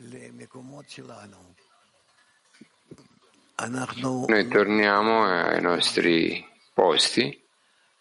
noi 4.27 4.49
torniamo 4.49 5.25
ai 5.25 5.61
nostri 5.61 6.45
posti, 6.73 7.41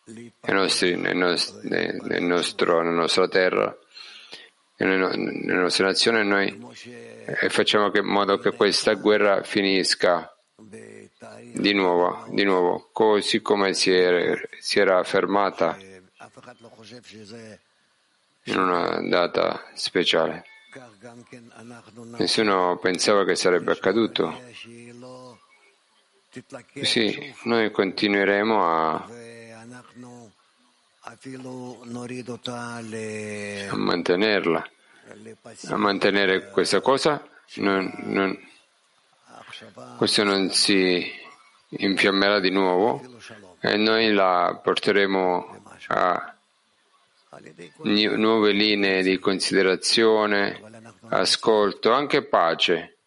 ai 0.05 0.53
nostri, 0.53 0.95
nel 0.95 1.15
nostro, 1.15 1.59
nel 1.63 2.23
nostro, 2.23 2.81
nella 2.81 2.95
nostra 2.95 3.27
terra, 3.27 3.77
nelle 4.77 5.53
nostre 5.53 5.85
nazioni, 5.85 6.25
noi, 6.25 6.73
e 6.83 7.49
facciamo 7.49 7.91
in 7.93 8.05
modo 8.05 8.37
che 8.37 8.51
questa 8.51 8.93
guerra 8.93 9.43
finisca 9.43 10.33
di 11.53 11.73
nuovo, 11.73 12.25
di 12.29 12.43
nuovo, 12.43 12.89
così 12.91 13.41
come 13.41 13.73
si, 13.75 13.91
è, 13.91 14.33
si 14.59 14.79
era 14.79 15.03
fermata 15.03 15.77
in 18.43 18.57
una 18.57 18.99
data 19.07 19.69
speciale. 19.75 20.45
Nessuno 22.17 22.77
pensava 22.77 23.23
che 23.23 23.35
sarebbe 23.35 23.71
accaduto. 23.71 24.39
Sì, 26.81 27.35
noi 27.43 27.69
continueremo 27.71 28.65
a, 28.65 29.07
a 33.69 33.75
mantenerla, 33.75 34.69
a 35.67 35.77
mantenere 35.77 36.49
questa 36.49 36.79
cosa. 36.81 37.27
Non, 37.55 37.93
non, 38.05 38.50
questo 39.97 40.23
non 40.23 40.51
si 40.51 41.11
infiammerà 41.69 42.39
di 42.39 42.49
nuovo 42.49 43.01
e 43.59 43.77
noi 43.77 44.11
la 44.11 44.59
porteremo 44.61 45.63
a 45.87 46.35
nuove 48.15 48.51
linee 48.51 49.03
di 49.03 49.19
considerazione, 49.19 50.59
ascolto, 51.09 51.91
anche 51.91 52.23
pace, 52.23 52.97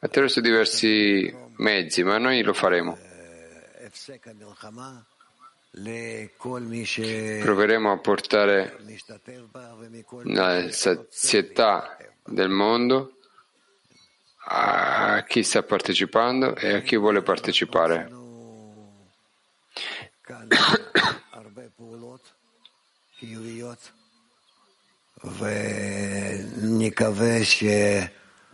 attraverso 0.00 0.40
diversi 0.40 1.34
mezzi, 1.56 2.02
ma 2.02 2.18
noi 2.18 2.42
lo 2.42 2.52
faremo. 2.52 2.98
Proveremo 7.40 7.92
a 7.92 7.98
portare 7.98 8.78
la 10.24 10.70
sazietà 10.72 11.96
del 12.24 12.48
mondo 12.48 13.17
a 14.50 15.24
chi 15.24 15.42
sta 15.42 15.62
partecipando 15.62 16.56
e 16.56 16.74
a 16.74 16.80
chi 16.80 16.96
vuole 16.96 17.22
partecipare. 17.22 18.10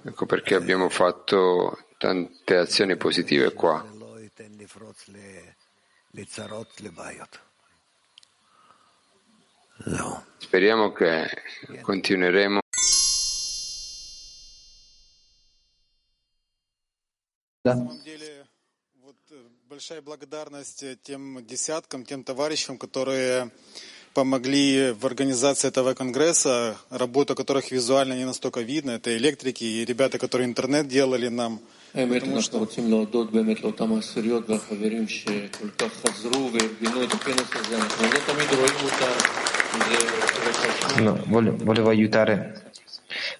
Ecco 0.07 0.27
perché 0.27 0.55
abbiamo 0.55 0.89
fatto 0.89 1.87
tante 1.97 2.57
azioni 2.57 2.97
positive 2.97 3.53
qua. 3.53 3.87
Speriamo 10.39 10.93
che 10.93 11.31
continueremo 11.81 12.61
Да. 17.65 17.75
На 17.75 17.81
самом 17.81 18.03
деле, 18.05 18.47
вот 19.03 19.17
э, 19.31 19.35
большая 19.71 20.03
благодарность 20.03 20.83
э, 20.83 20.99
тем 21.03 21.45
десяткам, 21.47 22.05
тем 22.05 22.23
товарищам, 22.23 22.77
которые 22.77 23.51
помогли 24.12 24.93
в 24.93 25.07
организации 25.07 25.69
этого 25.69 25.95
конгресса, 25.95 26.77
работа 26.91 27.35
которых 27.35 27.71
визуально 27.71 28.12
не 28.12 28.27
настолько 28.27 28.61
видно. 28.61 28.91
Это 28.91 29.17
электрики 29.17 29.65
и 29.65 29.85
ребята, 29.87 30.19
которые 30.19 30.47
интернет 30.47 30.89
делали 30.89 31.29
нам. 31.29 31.59
Потому 31.93 32.43
что... 32.43 32.59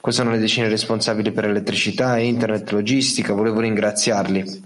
Questa 0.05 0.21
sono 0.21 0.35
le 0.35 0.41
decine 0.43 0.69
responsabili 0.69 1.33
per 1.33 1.47
elettricità, 1.47 2.19
internet, 2.19 2.71
logistica. 2.73 3.33
Volevo 3.33 3.61
ringraziarli. 3.61 4.63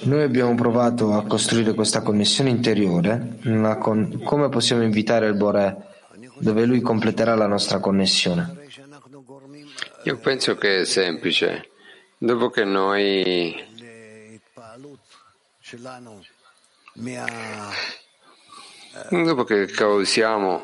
Noi 0.00 0.22
abbiamo 0.24 0.54
provato 0.56 1.12
a 1.12 1.24
costruire 1.24 1.72
questa 1.74 2.02
connessione 2.02 2.50
interiore, 2.50 3.38
ma 3.42 3.76
con, 3.76 4.22
come 4.24 4.48
possiamo 4.48 4.82
invitare 4.82 5.28
il 5.28 5.36
Bore, 5.36 5.76
dove 6.38 6.64
lui 6.64 6.80
completerà 6.80 7.36
la 7.36 7.46
nostra 7.46 7.78
connessione? 7.78 8.56
Io 10.02 10.18
penso 10.18 10.56
che 10.56 10.80
è 10.80 10.84
semplice. 10.84 11.68
Dopo 12.22 12.50
che 12.50 12.64
noi 12.64 13.66
dopo 19.08 19.44
che 19.44 19.64
causiamo 19.64 20.62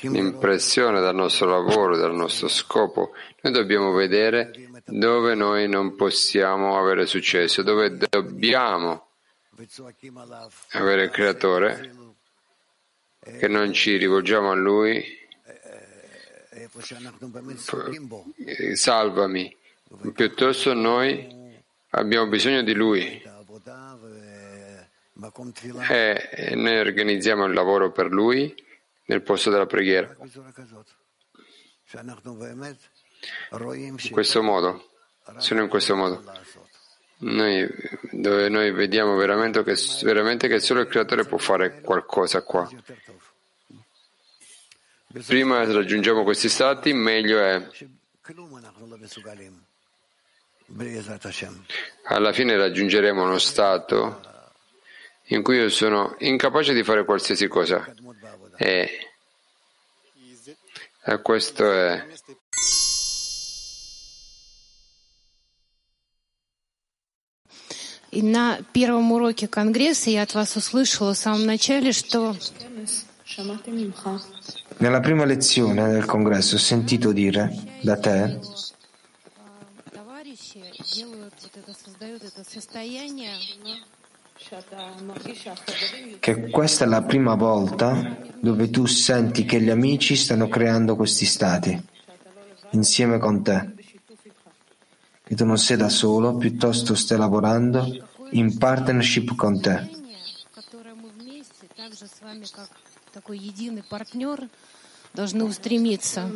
l'impressione 0.00 1.00
dal 1.00 1.14
nostro 1.14 1.48
lavoro, 1.48 1.96
dal 1.96 2.12
nostro 2.12 2.48
scopo, 2.48 3.12
noi 3.42 3.52
dobbiamo 3.52 3.92
vedere 3.92 4.50
dove 4.86 5.36
noi 5.36 5.68
non 5.68 5.94
possiamo 5.94 6.76
avere 6.80 7.06
successo, 7.06 7.62
dove 7.62 7.96
dobbiamo 7.96 9.06
avere 10.70 11.04
il 11.04 11.10
creatore, 11.10 11.94
che 13.20 13.46
non 13.46 13.72
ci 13.72 13.98
rivolgiamo 13.98 14.50
a 14.50 14.54
lui 14.56 15.18
salvami, 18.74 19.56
piuttosto 20.14 20.72
noi 20.74 21.26
abbiamo 21.90 22.28
bisogno 22.28 22.62
di 22.62 22.74
lui 22.74 23.22
e 25.88 26.54
noi 26.54 26.78
organizziamo 26.78 27.44
il 27.44 27.52
lavoro 27.52 27.90
per 27.92 28.06
lui 28.10 28.54
nel 29.06 29.22
posto 29.22 29.50
della 29.50 29.66
preghiera. 29.66 30.16
In 34.06 34.10
questo 34.12 34.42
modo, 34.42 34.90
solo 35.38 35.62
in 35.62 35.68
questo 35.68 35.96
modo. 35.96 36.22
Noi, 37.22 37.68
dove 38.12 38.48
noi 38.48 38.70
vediamo 38.72 39.14
veramente 39.16 39.62
che, 39.62 39.74
veramente 40.02 40.48
che 40.48 40.58
solo 40.58 40.80
il 40.80 40.86
creatore 40.86 41.26
può 41.26 41.36
fare 41.36 41.82
qualcosa 41.82 42.42
qua. 42.42 42.66
Prima 45.25 45.63
raggiungiamo 45.63 46.23
questi 46.23 46.49
stati, 46.49 46.91
meglio 46.93 47.39
è. 47.39 47.67
Alla 52.03 52.33
fine 52.33 52.57
raggiungeremo 52.57 53.23
uno 53.23 53.37
stato 53.37 54.21
in 55.29 55.41
cui 55.41 55.57
io 55.57 55.69
sono 55.69 56.15
incapace 56.19 56.73
di 56.73 56.83
fare 56.83 57.05
qualsiasi 57.05 57.47
cosa. 57.47 57.85
E, 58.57 58.89
e 61.03 61.21
questo 61.21 61.71
è. 61.71 62.05
И 68.11 68.21
на 68.21 68.61
первом 68.71 69.11
уроке 69.11 69.45
Конгресса 69.45 70.09
я 70.09 70.21
от 70.21 70.33
вас 70.35 70.55
услышала 70.55 71.13
в 71.13 71.17
самом 71.17 71.45
начале, 71.45 71.91
что 71.91 72.33
Nella 74.80 75.00
prima 75.00 75.26
lezione 75.26 75.90
del 75.92 76.06
congresso 76.06 76.54
ho 76.54 76.58
sentito 76.58 77.12
dire 77.12 77.54
da 77.82 77.98
te 77.98 78.38
che 86.18 86.48
questa 86.48 86.84
è 86.84 86.88
la 86.88 87.02
prima 87.02 87.34
volta 87.34 88.16
dove 88.40 88.70
tu 88.70 88.86
senti 88.86 89.44
che 89.44 89.60
gli 89.60 89.68
amici 89.68 90.16
stanno 90.16 90.48
creando 90.48 90.96
questi 90.96 91.26
stati 91.26 91.78
insieme 92.70 93.18
con 93.18 93.42
te, 93.42 93.74
che 95.22 95.34
tu 95.34 95.44
non 95.44 95.58
sei 95.58 95.76
da 95.76 95.90
solo, 95.90 96.36
piuttosto 96.36 96.94
stai 96.94 97.18
lavorando 97.18 97.86
in 98.30 98.56
partnership 98.56 99.34
con 99.34 99.60
te 99.60 99.98
должны 105.14 105.44
устремиться. 105.44 106.28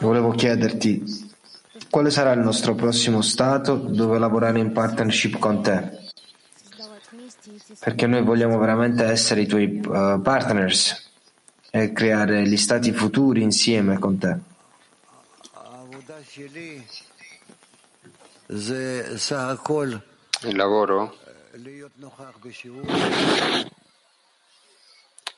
Volevo 0.00 0.30
chiederti 0.32 1.28
quale 1.88 2.10
sarà 2.10 2.32
il 2.32 2.40
nostro 2.40 2.74
prossimo 2.74 3.22
stato 3.22 3.74
dove 3.74 4.18
lavorare 4.18 4.58
in 4.58 4.72
partnership 4.72 5.38
con 5.38 5.62
te. 5.62 5.98
Perché 7.78 8.06
noi 8.06 8.22
vogliamo 8.22 8.58
veramente 8.58 9.04
essere 9.04 9.42
i 9.42 9.46
tuoi 9.46 9.80
eh, 9.80 10.20
partners 10.22 11.10
e 11.70 11.92
creare 11.92 12.46
gli 12.46 12.56
stati 12.56 12.92
futuri 12.92 13.42
insieme 13.42 13.98
con 13.98 14.18
te. 14.18 14.38
Il 20.42 20.56
lavoro 20.56 21.14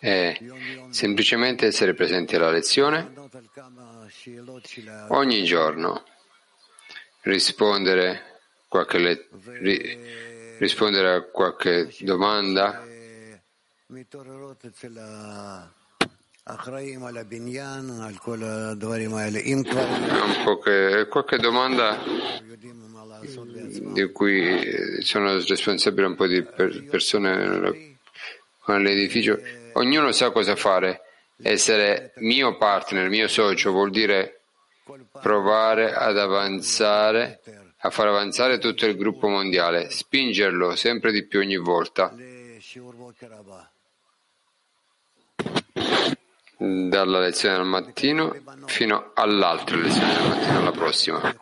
è 0.03 0.37
semplicemente 0.91 1.67
essere 1.67 1.95
presenti 1.95 2.35
alla 2.35 2.51
lezione. 2.51 3.13
Ogni 5.11 5.45
giorno, 5.45 6.03
rispondere, 7.21 8.41
qualche 8.67 8.99
le, 8.99 9.29
ri, 9.61 10.57
rispondere 10.59 11.15
a 11.15 11.23
qualche 11.23 11.95
domanda. 12.01 12.85
Un 19.87 20.43
po 20.43 20.59
che, 20.59 21.07
qualche 21.09 21.39
domanda 21.39 22.03
di 23.21 24.11
cui 24.11 25.01
sono 25.03 25.39
responsabile 25.39 26.07
un 26.09 26.17
po' 26.17 26.27
di 26.27 26.43
per 26.43 26.87
persone 26.87 27.87
nell'edificio 28.67 29.61
Ognuno 29.75 30.13
sa 30.13 30.31
cosa 30.31 30.57
fare. 30.57 31.03
Essere 31.43 32.13
mio 32.17 32.57
partner, 32.57 33.09
mio 33.09 33.27
socio, 33.29 33.73
vuol 33.73 33.91
dire 33.91 34.43
provare 35.21 35.93
ad 35.95 36.19
avanzare, 36.19 37.41
a 37.79 37.91
far 37.91 38.09
avanzare 38.09 38.59
tutto 38.59 38.87
il 38.87 38.97
gruppo 38.97 39.29
mondiale, 39.29 39.91
spingerlo 39.91 40.77
sempre 40.77 41.11
di 41.11 41.25
più 41.25 41.41
ogni 41.41 41.57
volta. 41.57 42.15
Dalla 46.57 47.19
lezione 47.19 47.57
al 47.57 47.67
mattino 47.67 48.37
fino 48.67 49.11
all'altra 49.15 49.77
lezione 49.77 50.15
del 50.15 50.29
mattino, 50.29 50.59
alla 50.59 50.71
prossima. 50.71 51.35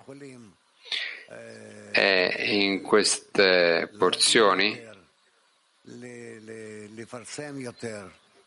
E 1.93 2.35
in 2.47 2.81
queste 2.81 3.91
porzioni 3.99 4.89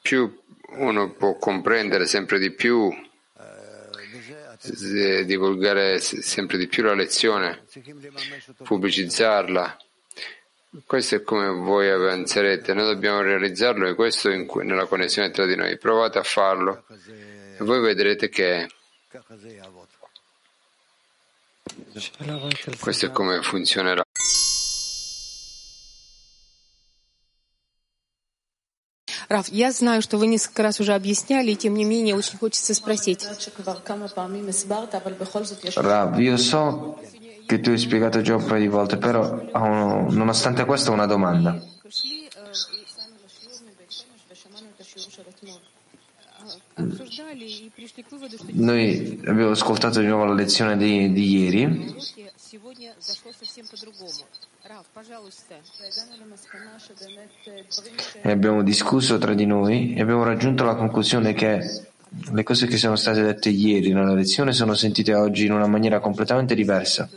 più 0.04 0.38
uno 0.76 1.12
può 1.14 1.38
comprendere 1.38 2.06
sempre 2.06 2.38
di 2.38 2.52
più, 2.52 2.94
divulgare 5.26 6.00
sempre 6.00 6.58
di 6.58 6.68
più 6.68 6.84
la 6.84 6.94
lezione, 6.94 7.64
pubblicizzarla. 8.64 9.78
Questo 10.86 11.16
è 11.16 11.22
come 11.22 11.48
voi 11.50 11.90
avanzerete, 11.90 12.74
noi 12.74 12.86
dobbiamo 12.86 13.22
realizzarlo 13.22 13.88
e 13.88 13.94
questo 13.94 14.30
in, 14.30 14.50
nella 14.64 14.88
connessione 14.88 15.32
tra 15.32 15.46
di 15.46 15.56
noi. 15.56 15.78
Provate 15.78 16.18
a 16.18 16.24
farlo 16.24 16.84
e 17.58 17.64
voi 17.64 17.80
vedrete 17.80 18.28
che 18.28 18.68
questo 22.80 23.06
è 23.06 23.12
come 23.12 23.42
funzionerà. 23.42 24.03
Раф, 29.34 29.48
я 29.50 29.72
знаю, 29.72 30.04
что 30.04 30.20
вы 30.20 30.28
несколько 30.28 30.62
раз 30.62 30.80
уже 30.80 30.94
объясняли, 30.94 31.50
и 31.52 31.56
тем 31.56 31.74
не 31.74 31.86
менее 31.86 32.16
очень 32.16 32.38
хочется 32.38 32.76
спросить. 32.76 33.26
Che 37.46 37.60
tu 37.60 37.72
hai 37.72 37.78
spiegato 37.78 38.22
già 38.22 38.38
un 38.38 38.46
paio 38.46 38.62
di 38.62 38.70
volte, 38.70 38.96
però 38.96 39.20
nonostante 40.10 40.64
questo 40.64 40.92
ho 40.92 40.94
una 40.94 41.08
domanda. 41.08 41.62
Noi 48.54 49.20
abbiamo 49.26 49.52
ascoltato 49.52 50.00
di 50.00 50.06
nuovo 50.06 50.24
la 50.24 50.34
lezione 50.34 50.78
di, 50.78 51.12
di 51.12 51.26
ieri 51.38 51.96
e 58.22 58.32
abbiamo 58.32 58.64
discusso 58.64 59.18
tra 59.18 59.34
di 59.34 59.46
noi 59.46 59.94
e 59.94 60.02
abbiamo 60.02 60.24
raggiunto 60.24 60.64
la 60.64 60.76
conclusione 60.76 61.34
che 61.34 61.86
le 62.32 62.44
cose 62.44 62.68
che 62.68 62.78
sono 62.78 62.96
state 62.96 63.22
dette 63.24 63.50
ieri 63.50 63.92
nella 63.92 64.14
lezione 64.14 64.54
sono 64.54 64.74
sentite 64.74 65.14
oggi 65.16 65.46
in 65.46 65.52
una 65.52 65.68
maniera 65.68 66.00
completamente 66.00 66.56
diversa. 66.56 67.10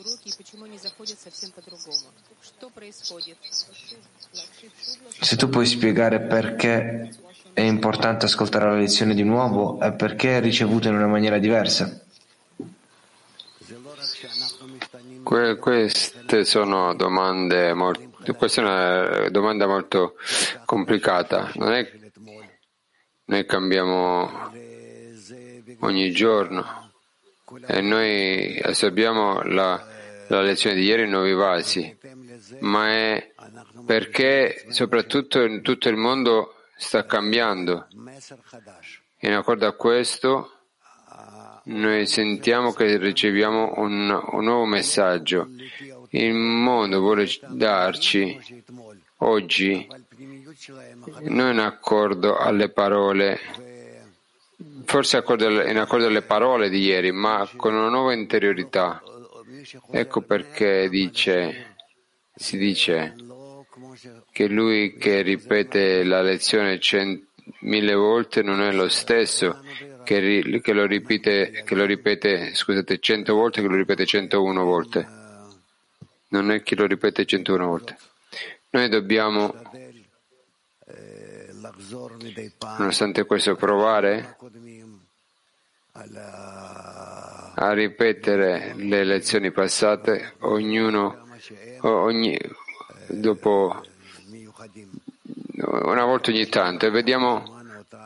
Se 5.21 5.37
tu 5.37 5.49
puoi 5.49 5.67
spiegare 5.67 6.23
perché 6.23 7.11
è 7.53 7.61
importante 7.61 8.25
ascoltare 8.25 8.65
la 8.65 8.77
lezione 8.77 9.15
di 9.15 9.23
nuovo 9.23 9.81
e 9.81 9.93
perché 9.93 10.39
è 10.39 10.41
ricevuta 10.41 10.89
in 10.89 10.97
una 10.97 11.07
maniera 11.07 11.39
diversa. 11.39 12.06
Que- 15.27 15.57
queste 15.57 16.45
sono 16.45 16.95
domande 16.95 17.75
molto, 17.75 18.33
questa 18.35 18.61
è 18.61 18.65
una 18.65 19.29
domanda 19.29 19.67
molto 19.67 20.15
complicata. 20.65 21.51
Non 21.57 21.73
è 21.73 21.91
noi 23.25 23.45
cambiamo 23.45 24.53
ogni 25.81 26.13
giorno 26.13 26.93
e 27.67 27.81
noi 27.81 28.57
assorbiamo 28.61 29.43
la, 29.43 29.85
la 30.29 30.43
lezione 30.43 30.77
di 30.77 30.85
ieri 30.85 31.03
in 31.03 31.11
nuovi 31.11 31.33
vasi, 31.33 31.99
ma 32.61 32.89
è 32.89 33.33
perché 33.85 34.67
soprattutto 34.69 35.43
in 35.43 35.61
tutto 35.61 35.89
il 35.89 35.97
mondo 35.97 36.55
sta 36.77 37.05
cambiando. 37.05 37.89
In 39.23 39.33
accordo 39.33 39.67
a 39.67 39.75
questo 39.75 40.56
noi 41.69 42.07
sentiamo 42.07 42.73
che 42.73 42.97
riceviamo 42.97 43.73
un, 43.77 44.11
un 44.33 44.45
nuovo 44.45 44.67
messaggio. 44.67 45.49
Il 46.11 46.33
mondo 46.33 47.01
vuole 47.01 47.29
darci 47.49 48.39
oggi 49.19 49.87
non 51.23 51.53
in 51.53 51.59
accordo 51.59 52.37
alle 52.37 52.69
parole, 52.69 53.41
forse 54.85 55.17
in 55.17 55.79
accordo 55.79 56.07
alle 56.07 56.23
parole 56.23 56.69
di 56.69 56.81
ieri, 56.81 57.11
ma 57.11 57.49
con 57.57 57.75
una 57.75 57.89
nuova 57.89 58.13
interiorità. 58.13 59.03
Ecco 59.91 60.21
perché 60.21 60.89
dice, 60.89 61.75
si 62.33 62.57
dice 62.57 63.15
che 64.31 64.47
lui 64.47 64.97
che 64.97 65.23
ripete 65.23 66.05
la 66.05 66.23
lezione 66.23 66.79
cent- 66.79 67.25
mille 67.61 67.95
volte 67.95 68.43
non 68.43 68.61
è 68.61 68.73
lo 68.73 68.89
stesso 68.89 69.61
che, 70.07 70.61
che, 70.63 70.73
lo 70.73 70.87
ripete, 70.87 71.65
che 71.65 71.75
lo 71.75 71.85
ripete, 71.85 72.55
scusate, 72.55 73.01
cento 73.01 73.35
volte 73.35 73.61
che 73.61 73.67
lo 73.67 73.75
ripete 73.75 74.07
101 74.07 74.65
volte. 74.65 75.09
Non 76.29 76.53
è 76.53 76.63
chi 76.63 76.77
lo 76.77 76.87
ripete 76.87 77.27
101 77.27 77.67
volte. 77.67 77.99
Noi 78.71 78.89
dobbiamo, 78.89 79.53
nonostante 82.79 83.25
questo, 83.25 83.57
provare 83.57 84.37
a 85.93 87.73
ripetere 87.73 88.75
le 88.77 89.05
lezioni 89.05 89.51
passate, 89.51 90.35
ognuno, 90.41 91.27
ogni, 91.81 92.39
dopo 93.09 93.83
una 95.65 96.05
volta 96.05 96.31
ogni 96.31 96.47
tanto 96.47 96.87
e 96.87 96.91
vediamo 96.91 97.56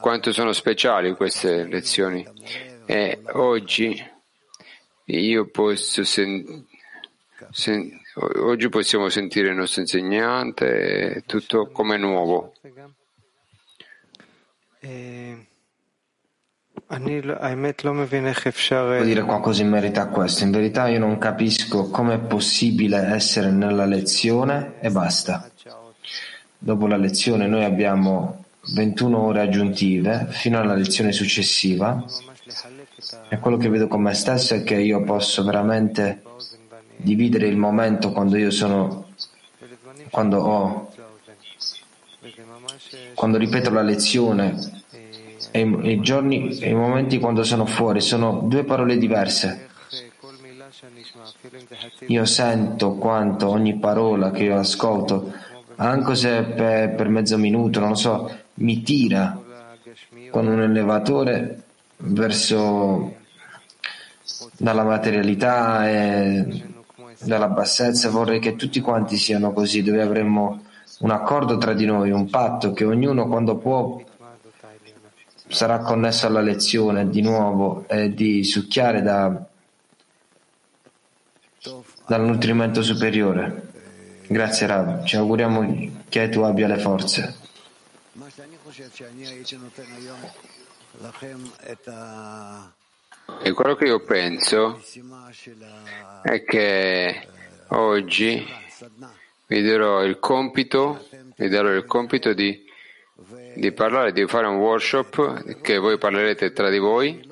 quanto 0.00 0.32
sono 0.32 0.52
speciali 0.52 1.14
queste 1.14 1.64
lezioni. 1.64 2.26
E 2.86 3.20
oggi 3.32 4.02
io 5.04 5.46
posso 5.50 6.04
sen- 6.04 6.66
sen- 7.50 8.00
oggi 8.40 8.68
possiamo 8.68 9.08
sentire 9.08 9.48
il 9.48 9.56
nostro 9.56 9.82
insegnante 9.82 11.22
tutto 11.26 11.68
come 11.70 11.96
nuovo. 11.96 12.52
Devo 18.94 19.04
dire 19.04 19.22
qualcosa 19.22 19.62
in 19.62 19.68
merito 19.68 20.00
a 20.00 20.06
questo. 20.06 20.42
In 20.42 20.50
verità 20.50 20.88
io 20.88 20.98
non 20.98 21.18
capisco 21.18 21.88
come 21.88 22.14
è 22.14 22.18
possibile 22.18 23.14
essere 23.14 23.50
nella 23.52 23.84
lezione 23.84 24.74
e 24.80 24.90
basta. 24.90 25.48
Dopo 26.58 26.86
la 26.88 26.96
lezione 26.96 27.46
noi 27.46 27.62
abbiamo 27.64 28.44
21 28.72 29.18
ore 29.18 29.40
aggiuntive 29.40 30.26
fino 30.30 30.58
alla 30.58 30.74
lezione 30.74 31.12
successiva. 31.12 32.04
E 33.28 33.38
quello 33.38 33.56
che 33.56 33.68
vedo 33.68 33.88
con 33.88 34.02
me 34.02 34.14
stesso 34.14 34.54
è 34.54 34.62
che 34.62 34.74
io 34.74 35.02
posso 35.02 35.42
veramente 35.44 36.22
dividere 36.96 37.46
il 37.46 37.56
momento 37.56 38.12
quando 38.12 38.36
io 38.36 38.50
sono 38.50 39.08
quando 40.10 40.38
ho 40.38 40.92
quando 43.14 43.38
ripeto 43.38 43.70
la 43.70 43.82
lezione 43.82 44.82
e 45.50 45.60
i, 45.60 46.00
giorni 46.00 46.58
e 46.58 46.70
i 46.70 46.74
momenti 46.74 47.18
quando 47.18 47.42
sono 47.42 47.64
fuori. 47.64 48.00
Sono 48.00 48.42
due 48.44 48.64
parole 48.64 48.98
diverse. 48.98 49.68
Io 52.06 52.24
sento 52.24 52.94
quanto 52.94 53.48
ogni 53.48 53.78
parola 53.78 54.30
che 54.30 54.44
io 54.44 54.58
ascolto 54.58 55.32
anche 55.76 56.14
se 56.14 56.42
per, 56.42 56.94
per 56.94 57.08
mezzo 57.08 57.38
minuto 57.38 57.80
non 57.80 57.90
lo 57.90 57.94
so 57.94 58.30
mi 58.60 58.82
tira 58.82 59.38
con 60.30 60.46
un 60.46 60.62
elevatore 60.62 61.62
verso 61.98 63.16
dalla 64.56 64.84
materialità 64.84 65.88
e 65.88 66.64
dalla 67.20 67.48
bassezza. 67.48 68.10
Vorrei 68.10 68.38
che 68.38 68.56
tutti 68.56 68.80
quanti 68.80 69.16
siano 69.16 69.52
così, 69.52 69.82
dove 69.82 70.02
avremmo 70.02 70.64
un 71.00 71.10
accordo 71.10 71.58
tra 71.58 71.72
di 71.72 71.86
noi, 71.86 72.10
un 72.10 72.28
patto 72.28 72.72
che 72.72 72.84
ognuno 72.84 73.26
quando 73.26 73.56
può 73.56 74.02
sarà 75.48 75.78
connesso 75.78 76.26
alla 76.26 76.40
lezione 76.40 77.08
di 77.08 77.22
nuovo 77.22 77.84
e 77.88 78.14
di 78.14 78.44
succhiare 78.44 79.02
da, 79.02 79.44
dal 82.06 82.24
nutrimento 82.24 82.82
superiore. 82.82 83.68
Grazie 84.28 84.66
Rav, 84.68 85.04
ci 85.04 85.16
auguriamo 85.16 85.90
che 86.08 86.28
tu 86.28 86.42
abbia 86.42 86.68
le 86.68 86.78
forze. 86.78 87.39
E 93.42 93.52
quello 93.52 93.74
che 93.74 93.84
io 93.84 94.00
penso 94.00 94.82
è 96.22 96.42
che 96.44 97.28
oggi 97.68 98.46
vi 99.46 99.62
darò 99.62 100.02
il 100.04 100.18
compito, 100.18 101.06
darò 101.36 101.70
il 101.70 101.84
compito 101.84 102.32
di, 102.32 102.64
di 103.54 103.72
parlare, 103.72 104.12
di 104.12 104.26
fare 104.26 104.46
un 104.46 104.56
workshop 104.56 105.60
che 105.60 105.78
voi 105.78 105.98
parlerete 105.98 106.52
tra 106.52 106.70
di 106.70 106.78
voi 106.78 107.28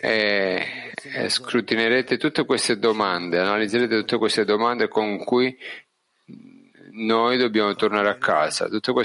e, 0.00 0.92
e 1.02 1.28
scrutinerete 1.28 2.16
tutte 2.16 2.44
queste 2.44 2.78
domande, 2.78 3.38
analizzerete 3.38 3.96
tutte 3.98 4.18
queste 4.18 4.44
domande 4.44 4.88
con 4.88 5.18
cui 5.18 5.56
noi 6.96 7.36
dobbiamo 7.36 7.74
tornare 7.74 8.08
a 8.08 8.16
casa. 8.16 8.68
Tutte 8.68 8.92
queste 8.92 9.04